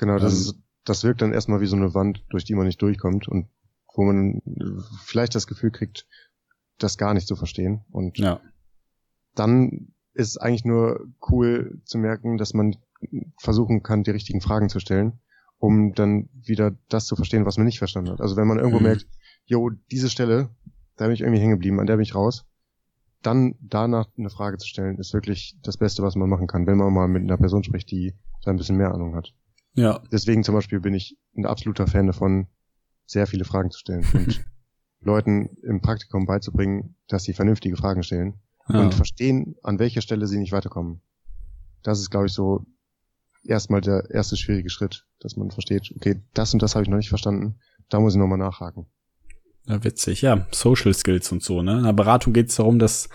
[0.00, 2.66] Genau, das, Ähm, ist, das wirkt dann erstmal wie so eine Wand, durch die man
[2.66, 3.46] nicht durchkommt und
[3.94, 4.40] wo man
[5.04, 6.04] vielleicht das Gefühl kriegt,
[6.78, 7.84] das gar nicht zu verstehen.
[7.90, 8.40] Und Ja.
[9.34, 12.76] dann ist eigentlich nur cool zu merken, dass man
[13.40, 15.20] versuchen kann, die richtigen Fragen zu stellen,
[15.58, 18.20] um dann wieder das zu verstehen, was man nicht verstanden hat.
[18.20, 18.84] Also wenn man irgendwo Mhm.
[18.86, 19.06] merkt,
[19.44, 20.50] jo, diese Stelle,
[20.96, 22.44] da bin ich irgendwie hängen geblieben, an der bin ich raus,
[23.22, 26.76] dann danach eine Frage zu stellen, ist wirklich das Beste, was man machen kann, wenn
[26.78, 28.14] man mal mit einer Person spricht, die
[28.44, 29.32] da ein bisschen mehr Ahnung hat.
[29.74, 30.02] Ja.
[30.10, 32.46] Deswegen zum Beispiel bin ich ein absoluter Fan davon,
[33.06, 34.44] sehr viele Fragen zu stellen und
[35.00, 38.34] Leuten im Praktikum beizubringen, dass sie vernünftige Fragen stellen
[38.68, 38.80] ja.
[38.80, 41.00] und verstehen, an welcher Stelle sie nicht weiterkommen.
[41.82, 42.66] Das ist, glaube ich, so
[43.44, 46.96] erstmal der erste schwierige Schritt, dass man versteht, okay, das und das habe ich noch
[46.96, 48.86] nicht verstanden, da muss ich nochmal nachhaken.
[49.66, 50.22] Ja, witzig.
[50.22, 51.78] Ja, Social Skills und so, ne?
[51.78, 53.08] In der Beratung geht es darum, dass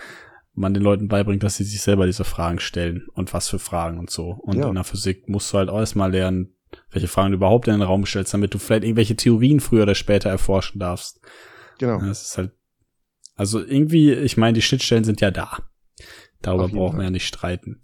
[0.54, 3.98] man den Leuten beibringt, dass sie sich selber diese Fragen stellen und was für Fragen
[3.98, 4.30] und so.
[4.30, 4.68] Und Ja.
[4.68, 6.54] in der Physik musst du halt auch erstmal lernen,
[6.90, 9.96] welche Fragen du überhaupt in den Raum stellst, damit du vielleicht irgendwelche Theorien früher oder
[9.96, 11.20] später erforschen darfst.
[11.78, 12.00] Genau.
[12.00, 12.52] Das ist halt,
[13.34, 15.58] also irgendwie, ich meine, die Schnittstellen sind ja da.
[16.40, 17.80] Darüber brauchen wir ja nicht streiten.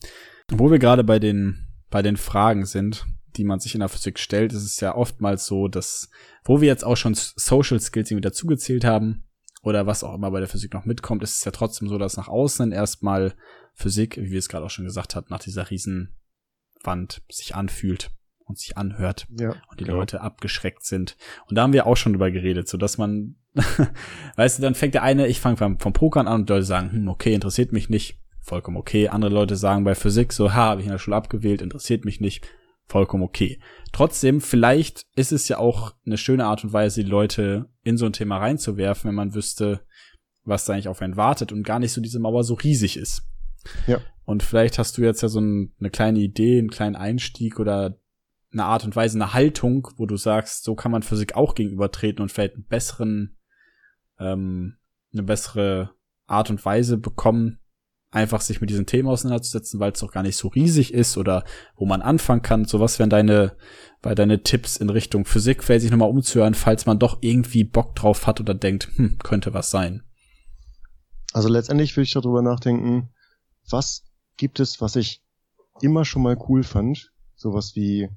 [0.48, 4.18] Wo wir gerade bei den, bei den Fragen sind, die man sich in der Physik
[4.18, 6.10] stellt, ist es ja oftmals so, dass,
[6.44, 9.24] wo wir jetzt auch schon Social Skills irgendwie dazugezählt haben,
[9.62, 12.16] oder was auch immer bei der Physik noch mitkommt, ist es ja trotzdem so, dass
[12.16, 13.34] nach außen erstmal
[13.74, 18.10] Physik, wie wir es gerade auch schon gesagt hatten, nach dieser Riesenwand sich anfühlt
[18.50, 19.54] und sich anhört Ja.
[19.70, 19.98] und die genau.
[19.98, 21.16] Leute abgeschreckt sind.
[21.48, 23.36] Und da haben wir auch schon drüber geredet, so dass man,
[24.36, 26.92] weißt du, dann fängt der eine, ich fange vom, vom Pokern an und Leute sagen,
[26.92, 29.08] hm, okay, interessiert mich nicht, vollkommen okay.
[29.08, 32.20] Andere Leute sagen bei Physik so, ha, habe ich in der Schule abgewählt, interessiert mich
[32.20, 32.46] nicht,
[32.86, 33.60] vollkommen okay.
[33.92, 38.06] Trotzdem, vielleicht ist es ja auch eine schöne Art und Weise, die Leute in so
[38.06, 39.80] ein Thema reinzuwerfen, wenn man wüsste,
[40.44, 43.22] was da eigentlich auf einen wartet und gar nicht so diese Mauer so riesig ist.
[43.86, 44.00] Ja.
[44.24, 47.98] Und vielleicht hast du jetzt ja so ein, eine kleine Idee, einen kleinen Einstieg oder
[48.52, 52.22] eine Art und Weise, eine Haltung, wo du sagst, so kann man Physik auch gegenübertreten
[52.22, 53.38] und vielleicht einen besseren,
[54.18, 54.76] ähm,
[55.12, 55.90] eine bessere
[56.26, 57.60] Art und Weise bekommen,
[58.10, 61.44] einfach sich mit diesen Themen auseinanderzusetzen, weil es doch gar nicht so riesig ist oder
[61.76, 62.64] wo man anfangen kann.
[62.64, 63.56] So was wären deine,
[64.02, 67.94] weil deine Tipps in Richtung Physik, vielleicht sich nochmal umzuhören, falls man doch irgendwie Bock
[67.94, 70.02] drauf hat oder denkt, hm, könnte was sein.
[71.32, 73.10] Also letztendlich würde ich darüber nachdenken,
[73.70, 74.04] was
[74.36, 75.22] gibt es, was ich
[75.80, 77.12] immer schon mal cool fand?
[77.36, 78.08] Sowas wie,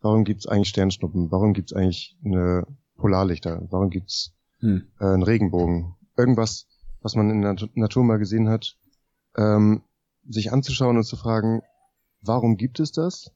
[0.00, 1.30] warum gibt es eigentlich Sternschnuppen?
[1.30, 3.66] Warum gibt es eigentlich eine Polarlichter?
[3.70, 4.90] Warum gibt es Hm.
[5.00, 5.94] äh, einen Regenbogen?
[6.16, 6.66] Irgendwas,
[7.00, 8.76] was man in der Nat- Natur mal gesehen hat,
[9.36, 9.82] ähm,
[10.28, 11.62] sich anzuschauen und zu fragen,
[12.20, 13.30] warum gibt es das?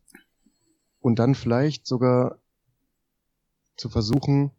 [1.00, 2.38] Und dann vielleicht sogar
[3.76, 4.52] zu versuchen,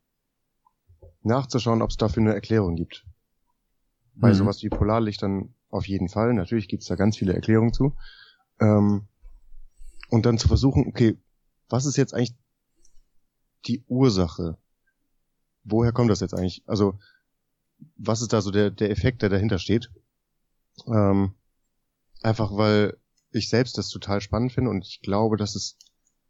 [1.24, 3.06] nachzuschauen, ob es dafür eine Erklärung gibt.
[4.16, 4.36] Bei Mhm.
[4.36, 6.34] sowas wie Polarlichtern auf jeden Fall.
[6.34, 7.96] Natürlich gibt's da ganz viele Erklärungen zu.
[8.60, 9.08] Ähm,
[10.10, 11.18] und dann zu versuchen, okay,
[11.70, 12.36] was ist jetzt eigentlich
[13.66, 14.58] die Ursache?
[15.64, 16.64] Woher kommt das jetzt eigentlich?
[16.68, 17.00] Also,
[17.98, 19.90] was ist da so der, der Effekt, der dahinter steht?
[20.88, 21.34] Ähm,
[22.22, 22.98] einfach weil
[23.32, 25.78] ich selbst das total spannend finde und ich glaube, dass es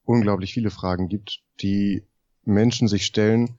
[0.04, 2.08] unglaublich viele Fragen gibt, die
[2.44, 3.58] Menschen sich stellen,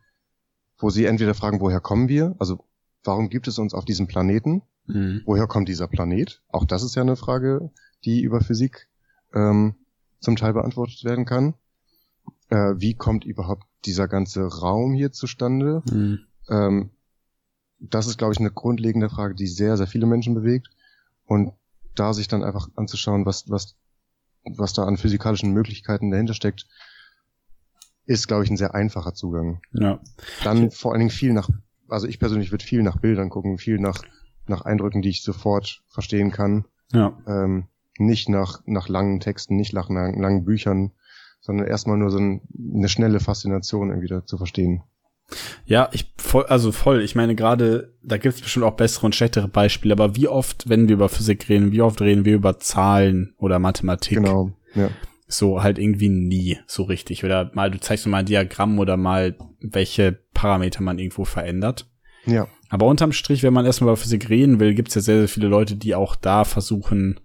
[0.78, 2.34] wo sie entweder fragen, woher kommen wir?
[2.38, 2.64] Also,
[3.04, 4.62] warum gibt es uns auf diesem Planeten?
[4.88, 5.22] Hm.
[5.24, 6.42] woher kommt dieser Planet?
[6.48, 7.70] Auch das ist ja eine Frage,
[8.04, 8.88] die über Physik
[9.34, 9.74] ähm,
[10.20, 11.54] zum Teil beantwortet werden kann.
[12.48, 15.82] Äh, wie kommt überhaupt dieser ganze Raum hier zustande?
[15.88, 16.18] Hm.
[16.48, 16.90] Ähm,
[17.78, 20.68] das ist, glaube ich, eine grundlegende Frage, die sehr, sehr viele Menschen bewegt.
[21.24, 21.52] Und
[21.94, 23.76] da sich dann einfach anzuschauen, was, was,
[24.44, 26.66] was da an physikalischen Möglichkeiten dahinter steckt,
[28.06, 29.60] ist, glaube ich, ein sehr einfacher Zugang.
[29.72, 30.00] Ja.
[30.44, 31.50] Dann vor allen Dingen viel nach,
[31.88, 34.02] also ich persönlich würde viel nach Bildern gucken, viel nach,
[34.46, 36.66] nach Eindrücken, die ich sofort verstehen kann.
[36.92, 37.18] Ja.
[37.26, 37.66] Ähm,
[37.98, 40.92] nicht nach, nach langen Texten, nicht nach langen, langen Büchern,
[41.46, 42.42] sondern erstmal nur so ein,
[42.74, 44.82] eine schnelle Faszination irgendwie da zu verstehen.
[45.64, 47.02] Ja, ich voll, also voll.
[47.02, 50.68] Ich meine, gerade, da gibt es bestimmt auch bessere und schlechtere Beispiele, aber wie oft,
[50.68, 54.18] wenn wir über Physik reden, wie oft reden wir über Zahlen oder Mathematik?
[54.18, 54.90] Genau, ja.
[55.28, 57.24] So halt irgendwie nie so richtig.
[57.24, 61.90] Oder mal, du zeigst mir mal ein Diagramm oder mal, welche Parameter man irgendwo verändert.
[62.26, 65.18] Ja, Aber unterm Strich, wenn man erstmal über Physik reden will, gibt es ja sehr,
[65.18, 67.20] sehr viele Leute, die auch da versuchen,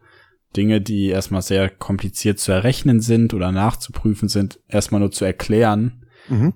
[0.55, 6.05] Dinge, die erstmal sehr kompliziert zu errechnen sind oder nachzuprüfen sind, erstmal nur zu erklären,
[6.27, 6.53] mhm.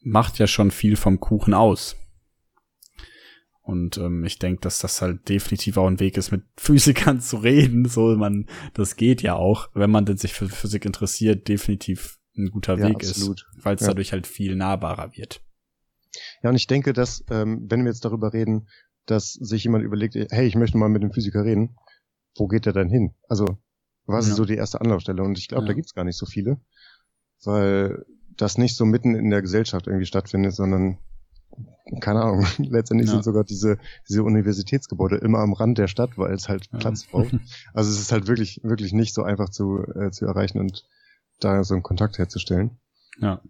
[0.00, 1.96] macht ja schon viel vom Kuchen aus.
[3.62, 7.36] Und ähm, ich denke, dass das halt definitiv auch ein Weg ist, mit Physikern zu
[7.36, 7.86] reden.
[7.86, 12.50] So, man, das geht ja auch, wenn man denn sich für Physik interessiert, definitiv ein
[12.50, 13.46] guter Ja, Weg absolut.
[13.56, 13.88] ist, weil es Ja.
[13.88, 15.42] dadurch halt viel nahbarer wird.
[16.42, 18.68] Ja, und ich denke, dass, ähm, wenn wir jetzt darüber reden,
[19.06, 21.76] dass sich jemand überlegt, hey, ich möchte mal mit dem Physiker reden,
[22.38, 23.14] wo geht er denn hin?
[23.28, 23.58] Also,
[24.06, 24.30] was Ja.
[24.32, 25.22] ist so die erste Anlaufstelle?
[25.22, 25.68] Und ich glaube, Ja.
[25.68, 26.60] da gibt's gar nicht so viele,
[27.44, 28.04] weil
[28.36, 30.98] das nicht so mitten in der Gesellschaft irgendwie stattfindet, sondern
[32.00, 33.14] keine Ahnung, letztendlich ja.
[33.14, 33.78] sind sogar diese,
[34.08, 36.68] diese Universitätsgebäude immer am Rand der Stadt, weil es halt.
[36.78, 37.32] Platz braucht.
[37.74, 40.84] Also es ist halt wirklich, wirklich nicht so einfach zu, äh, zu erreichen und
[41.40, 42.78] da so einen Kontakt herzustellen.
[43.20, 43.40] Ja.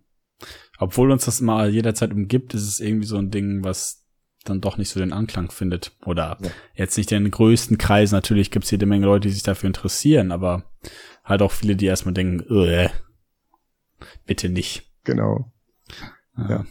[0.79, 4.05] Obwohl uns das immer jederzeit umgibt, ist es irgendwie so ein Ding, was
[4.49, 5.93] dann doch nicht so den Anklang findet.
[6.05, 6.51] Oder ja.
[6.75, 8.15] jetzt nicht in den größten Kreisen.
[8.15, 10.65] Natürlich gibt es jede Menge Leute, die sich dafür interessieren, aber
[11.25, 12.89] halt auch viele, die erstmal denken, äh,
[14.27, 14.91] bitte nicht.
[15.05, 15.53] Genau.
[16.37, 16.51] Ja.
[16.51, 16.67] ja.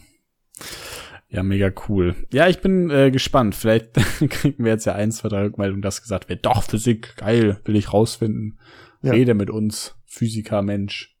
[1.30, 2.14] Ja, mega cool.
[2.32, 3.54] Ja, ich bin äh, gespannt.
[3.54, 3.94] Vielleicht
[4.30, 7.76] kriegen wir jetzt ja ein, zwei, drei Rückmeldungen, dass gesagt wird, doch, Physik, geil, will
[7.76, 8.58] ich rausfinden.
[9.02, 9.12] Ja.
[9.12, 11.14] Rede mit uns, Physiker, Mensch.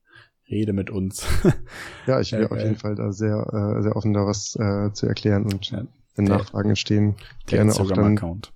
[0.50, 1.26] Rede mit uns.
[2.06, 4.92] ja, ich wäre ja, auf jeden Fall da sehr, äh, sehr offen, da was äh,
[4.94, 5.86] zu erklären und ja,
[6.18, 7.16] wenn der, Nachfragen entstehen,
[7.46, 8.16] gerne auch dann.
[8.16, 8.52] Account.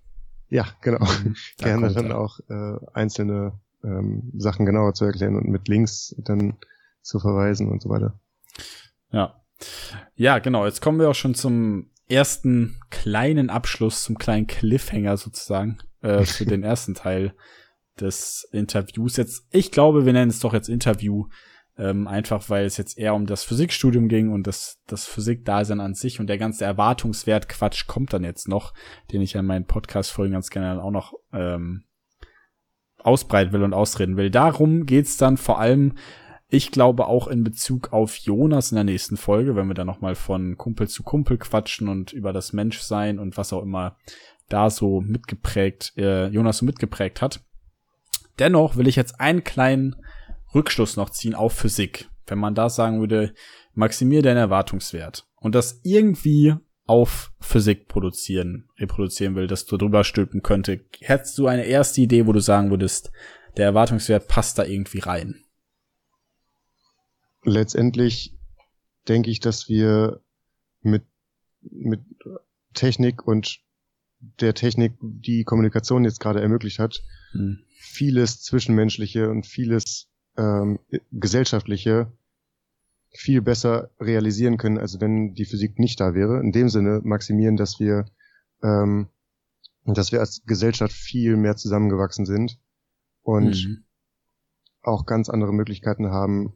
[0.49, 1.05] Ja, genau.
[1.05, 2.19] Mhm, da gerne dann er.
[2.19, 3.53] auch äh, einzelne
[3.83, 6.57] ähm, Sachen genauer zu erklären und mit Links dann
[7.01, 8.21] zu verweisen und so weiter.
[9.11, 9.43] Ja,
[10.15, 10.67] ja, genau.
[10.67, 16.45] Jetzt kommen wir auch schon zum ersten kleinen Abschluss, zum kleinen Cliffhanger sozusagen äh, für
[16.45, 17.35] den ersten Teil
[18.01, 19.17] des Interviews.
[19.17, 21.27] Jetzt, ich glaube, wir nennen es doch jetzt Interview,
[21.79, 25.95] ähm, einfach weil es jetzt eher um das Physikstudium ging und das, das Physikdasein an
[25.95, 28.75] sich und der ganze Erwartungswert Quatsch kommt dann jetzt noch,
[29.11, 31.85] den ich an meinen Podcast-Folgen ganz gerne auch noch ähm,
[32.99, 34.31] ausbreiten will und ausreden will.
[34.31, 35.95] Darum geht's dann vor allem
[36.55, 40.14] ich glaube auch in Bezug auf Jonas in der nächsten Folge, wenn wir dann nochmal
[40.14, 43.97] von Kumpel zu Kumpel quatschen und über das Menschsein und was auch immer
[44.51, 47.41] da so mitgeprägt, äh, Jonas so mitgeprägt hat.
[48.39, 49.97] Dennoch will ich jetzt einen kleinen
[50.55, 52.09] Rückschluss noch ziehen auf Physik.
[52.26, 53.34] Wenn man da sagen würde,
[53.74, 60.42] maximier deinen Erwartungswert und das irgendwie auf Physik produzieren, reproduzieren will, dass du drüber stülpen
[60.42, 60.84] könnte.
[61.00, 63.11] Hättest du eine erste Idee, wo du sagen würdest,
[63.57, 65.42] der Erwartungswert passt da irgendwie rein?
[67.44, 68.36] letztendlich
[69.09, 70.20] denke ich, dass wir
[70.80, 71.05] mit,
[71.61, 72.00] mit
[72.74, 73.61] Technik und
[74.40, 77.64] der Technik, die Kommunikation jetzt gerade ermöglicht hat, hm.
[77.76, 80.78] vieles Zwischenmenschliche und vieles ähm,
[81.11, 82.12] Gesellschaftliche
[83.14, 86.41] viel besser realisieren können, als wenn die Physik nicht da wäre.
[86.41, 88.07] In dem Sinne maximieren, dass wir,
[88.62, 89.09] ähm,
[89.85, 92.59] dass wir als Gesellschaft viel mehr zusammengewachsen sind
[93.22, 93.85] und mhm.
[94.83, 96.55] auch ganz andere Möglichkeiten haben,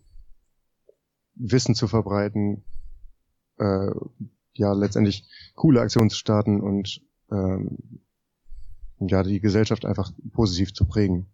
[1.35, 2.64] Wissen zu verbreiten,
[3.59, 3.91] äh,
[4.55, 8.01] ja, letztendlich coole Aktionen zu starten und ähm,
[8.99, 11.27] ja, die Gesellschaft einfach positiv zu prägen.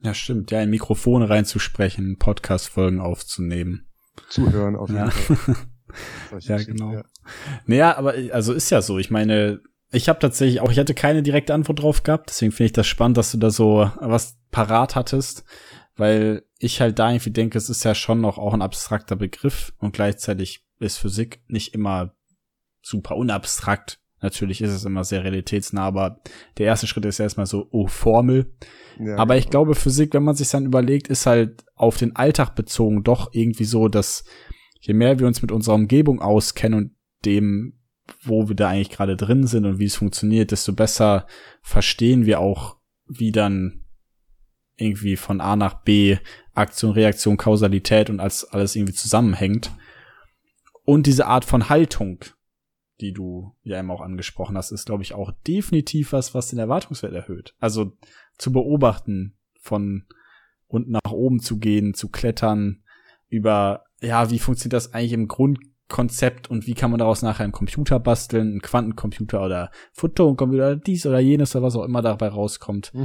[0.00, 0.50] Ja, stimmt.
[0.50, 3.86] Ja, in Mikrofone reinzusprechen, Podcast-Folgen aufzunehmen.
[4.28, 5.10] Zuhören auf jeden ja.
[5.10, 5.56] Fall.
[6.40, 6.92] ja, genau.
[6.92, 7.04] Ja.
[7.66, 8.98] Naja, aber also ist ja so.
[8.98, 12.66] Ich meine, ich habe tatsächlich auch, ich hatte keine direkte Antwort drauf gehabt, deswegen finde
[12.66, 15.44] ich das spannend, dass du da so was parat hattest
[15.96, 19.72] weil ich halt da irgendwie denke, es ist ja schon noch auch ein abstrakter Begriff
[19.78, 22.14] und gleichzeitig ist Physik nicht immer
[22.82, 24.00] super unabstrakt.
[24.26, 26.18] Natürlich ist es immer sehr realitätsnah, aber
[26.58, 28.52] der erste Schritt ist erstmal so, oh, Formel.
[28.98, 29.44] Ja, aber genau.
[29.44, 33.32] ich glaube, Physik, wenn man sich dann überlegt, ist halt auf den Alltag bezogen doch
[33.32, 34.24] irgendwie so, dass
[34.80, 36.90] je mehr wir uns mit unserer Umgebung auskennen und
[37.24, 37.78] dem,
[38.20, 41.28] wo wir da eigentlich gerade drin sind und wie es funktioniert, desto besser
[41.62, 43.84] verstehen wir auch, wie dann
[44.76, 46.16] irgendwie von A nach B,
[46.52, 49.70] Aktion, Reaktion, Kausalität und als alles irgendwie zusammenhängt.
[50.82, 52.24] Und diese Art von Haltung,
[53.00, 56.58] die du ja eben auch angesprochen hast, ist, glaube ich, auch definitiv was, was den
[56.58, 57.54] Erwartungswert erhöht.
[57.58, 57.92] Also
[58.38, 60.04] zu beobachten, von
[60.66, 62.82] unten nach oben zu gehen, zu klettern,
[63.28, 67.52] über, ja, wie funktioniert das eigentlich im Grundkonzept und wie kann man daraus nachher einen
[67.52, 72.92] Computer basteln, einen Quantencomputer oder Photoncomputer, dies oder jenes oder was auch immer dabei rauskommt.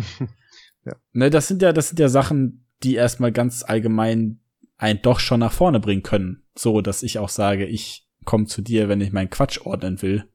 [0.83, 0.93] Ja.
[1.13, 4.39] Ne, das sind ja, das sind ja Sachen, die erstmal ganz allgemein
[4.77, 6.43] einen doch schon nach vorne bringen können.
[6.55, 10.25] So, dass ich auch sage, ich komme zu dir, wenn ich meinen Quatsch ordnen will.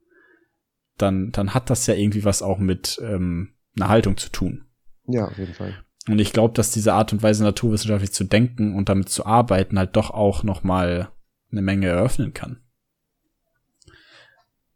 [0.98, 4.64] Dann, dann hat das ja irgendwie was auch mit ähm, einer Haltung zu tun.
[5.06, 5.74] Ja, auf jeden Fall.
[6.08, 9.78] Und ich glaube, dass diese Art und Weise naturwissenschaftlich zu denken und damit zu arbeiten
[9.78, 11.10] halt doch auch noch mal
[11.50, 12.60] eine Menge eröffnen kann.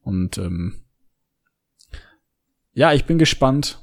[0.03, 0.83] Und ähm,
[2.73, 3.80] ja, ich bin gespannt,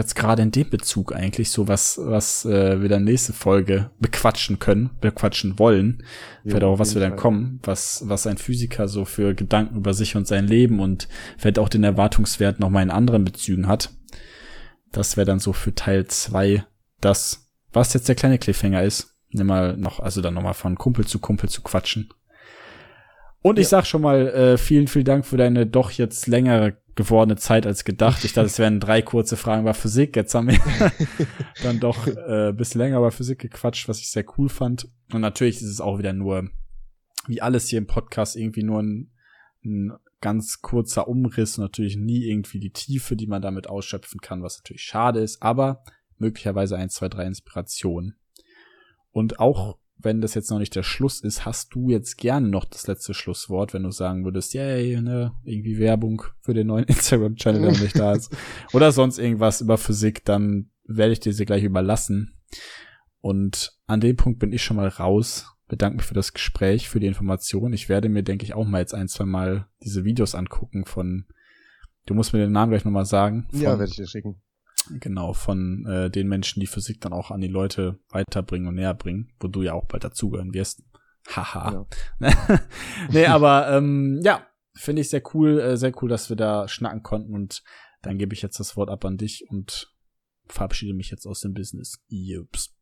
[0.00, 4.58] jetzt gerade in dem Bezug eigentlich so was, was äh, wir dann nächste Folge bequatschen
[4.58, 6.02] können, bequatschen wollen,
[6.42, 7.18] ja, vielleicht auch was wir dann Fall.
[7.18, 11.58] kommen, was, was ein Physiker so für Gedanken über sich und sein Leben und vielleicht
[11.58, 13.90] auch den Erwartungswert nochmal in anderen Bezügen hat.
[14.92, 16.64] Das wäre dann so für Teil zwei
[17.00, 19.16] das, was jetzt der kleine Cliffhanger ist.
[19.30, 22.10] Nimm mal noch, also dann nochmal von Kumpel zu Kumpel zu quatschen.
[23.42, 27.36] Und ich sag schon mal äh, vielen, vielen Dank für deine doch jetzt längere gewordene
[27.36, 28.24] Zeit als gedacht.
[28.24, 30.16] Ich dachte, es wären drei kurze Fragen über Physik.
[30.16, 30.58] Jetzt haben wir
[31.62, 34.88] dann doch äh, bisschen länger über Physik gequatscht, was ich sehr cool fand.
[35.12, 36.48] Und natürlich ist es auch wieder nur,
[37.26, 39.10] wie alles hier im Podcast, irgendwie nur ein
[39.64, 44.58] ein ganz kurzer Umriss, natürlich nie irgendwie die Tiefe, die man damit ausschöpfen kann, was
[44.58, 45.82] natürlich schade ist, aber
[46.18, 48.16] möglicherweise ein, zwei, drei Inspirationen.
[49.10, 52.64] Und auch wenn das jetzt noch nicht der Schluss ist, hast du jetzt gerne noch
[52.64, 57.60] das letzte Schlusswort, wenn du sagen würdest, yay, ne, irgendwie Werbung für den neuen Instagram-Channel,
[57.60, 58.34] der noch nicht da ist.
[58.72, 62.34] Oder sonst irgendwas über Physik, dann werde ich dir sie gleich überlassen.
[63.20, 65.46] Und an dem Punkt bin ich schon mal raus.
[65.68, 67.72] Bedanke mich für das Gespräch, für die Information.
[67.72, 71.26] Ich werde mir, denke ich, auch mal jetzt ein, zwei Mal diese Videos angucken von,
[72.06, 73.46] du musst mir den Namen gleich nochmal sagen.
[73.50, 74.40] Von, ja, werde ich dir schicken.
[74.98, 78.94] Genau, von äh, den Menschen, die Physik dann auch an die Leute weiterbringen und näher
[78.94, 80.82] bringen, wo du ja auch bald dazugehören wirst.
[81.28, 81.86] Haha.
[82.20, 82.60] Ja.
[83.12, 87.02] nee, aber ähm, ja, finde ich sehr cool, äh, sehr cool, dass wir da schnacken
[87.02, 87.62] konnten und
[88.02, 89.92] dann gebe ich jetzt das Wort ab an dich und
[90.46, 92.02] verabschiede mich jetzt aus dem Business.
[92.08, 92.74] Jups.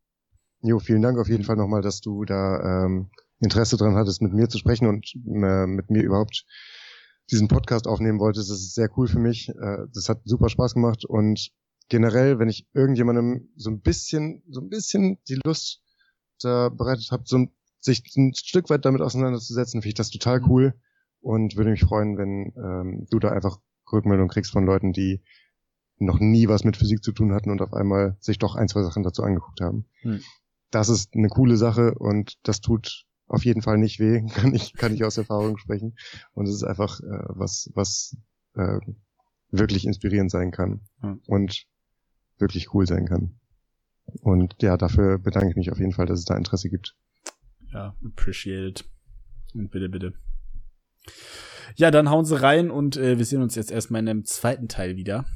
[0.63, 4.33] Jo, vielen Dank auf jeden Fall nochmal, dass du da ähm, Interesse dran hattest, mit
[4.33, 6.45] mir zu sprechen und äh, mit mir überhaupt
[7.31, 8.51] diesen Podcast aufnehmen wolltest.
[8.51, 9.49] Das ist sehr cool für mich.
[9.51, 11.51] Äh, das hat super Spaß gemacht und
[11.89, 15.83] generell, wenn ich irgendjemandem so ein bisschen, so ein bisschen die Lust
[16.41, 17.47] da bereitet habe, so
[17.81, 20.75] sich ein Stück weit damit auseinanderzusetzen, finde ich das total cool
[21.21, 23.59] und würde mich freuen, wenn ähm, du da einfach
[23.93, 25.23] Rückmeldung kriegst von Leuten, die
[25.99, 28.83] noch nie was mit Physik zu tun hatten und auf einmal sich doch ein, zwei
[28.83, 29.87] Sachen dazu angeguckt haben.
[30.03, 30.21] Hm.
[30.71, 34.75] Das ist eine coole Sache und das tut auf jeden Fall nicht weh, kann ich,
[34.75, 35.97] kann ich aus Erfahrung sprechen.
[36.35, 38.17] Und es ist einfach äh, was, was
[38.55, 38.79] äh,
[39.51, 40.83] wirklich inspirierend sein kann.
[41.01, 41.21] Hm.
[41.27, 41.67] Und
[42.39, 43.39] wirklich cool sein kann.
[44.21, 46.97] Und ja, dafür bedanke ich mich auf jeden Fall, dass es da Interesse gibt.
[47.73, 48.85] Ja, appreciate
[49.55, 50.15] Und bitte, bitte.
[51.77, 54.69] Ja, dann hauen sie rein und äh, wir sehen uns jetzt erstmal in einem zweiten
[54.69, 55.27] Teil wieder.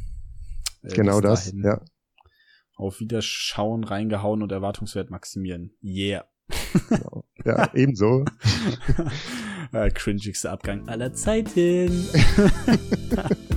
[0.83, 1.83] Äh, genau das, ja.
[2.75, 5.77] Auf Wiederschauen, reingehauen und Erwartungswert maximieren.
[5.83, 6.25] Yeah.
[6.89, 7.25] Genau.
[7.45, 8.25] Ja, ebenso.
[9.73, 12.09] äh, cringigster Abgang aller Zeiten.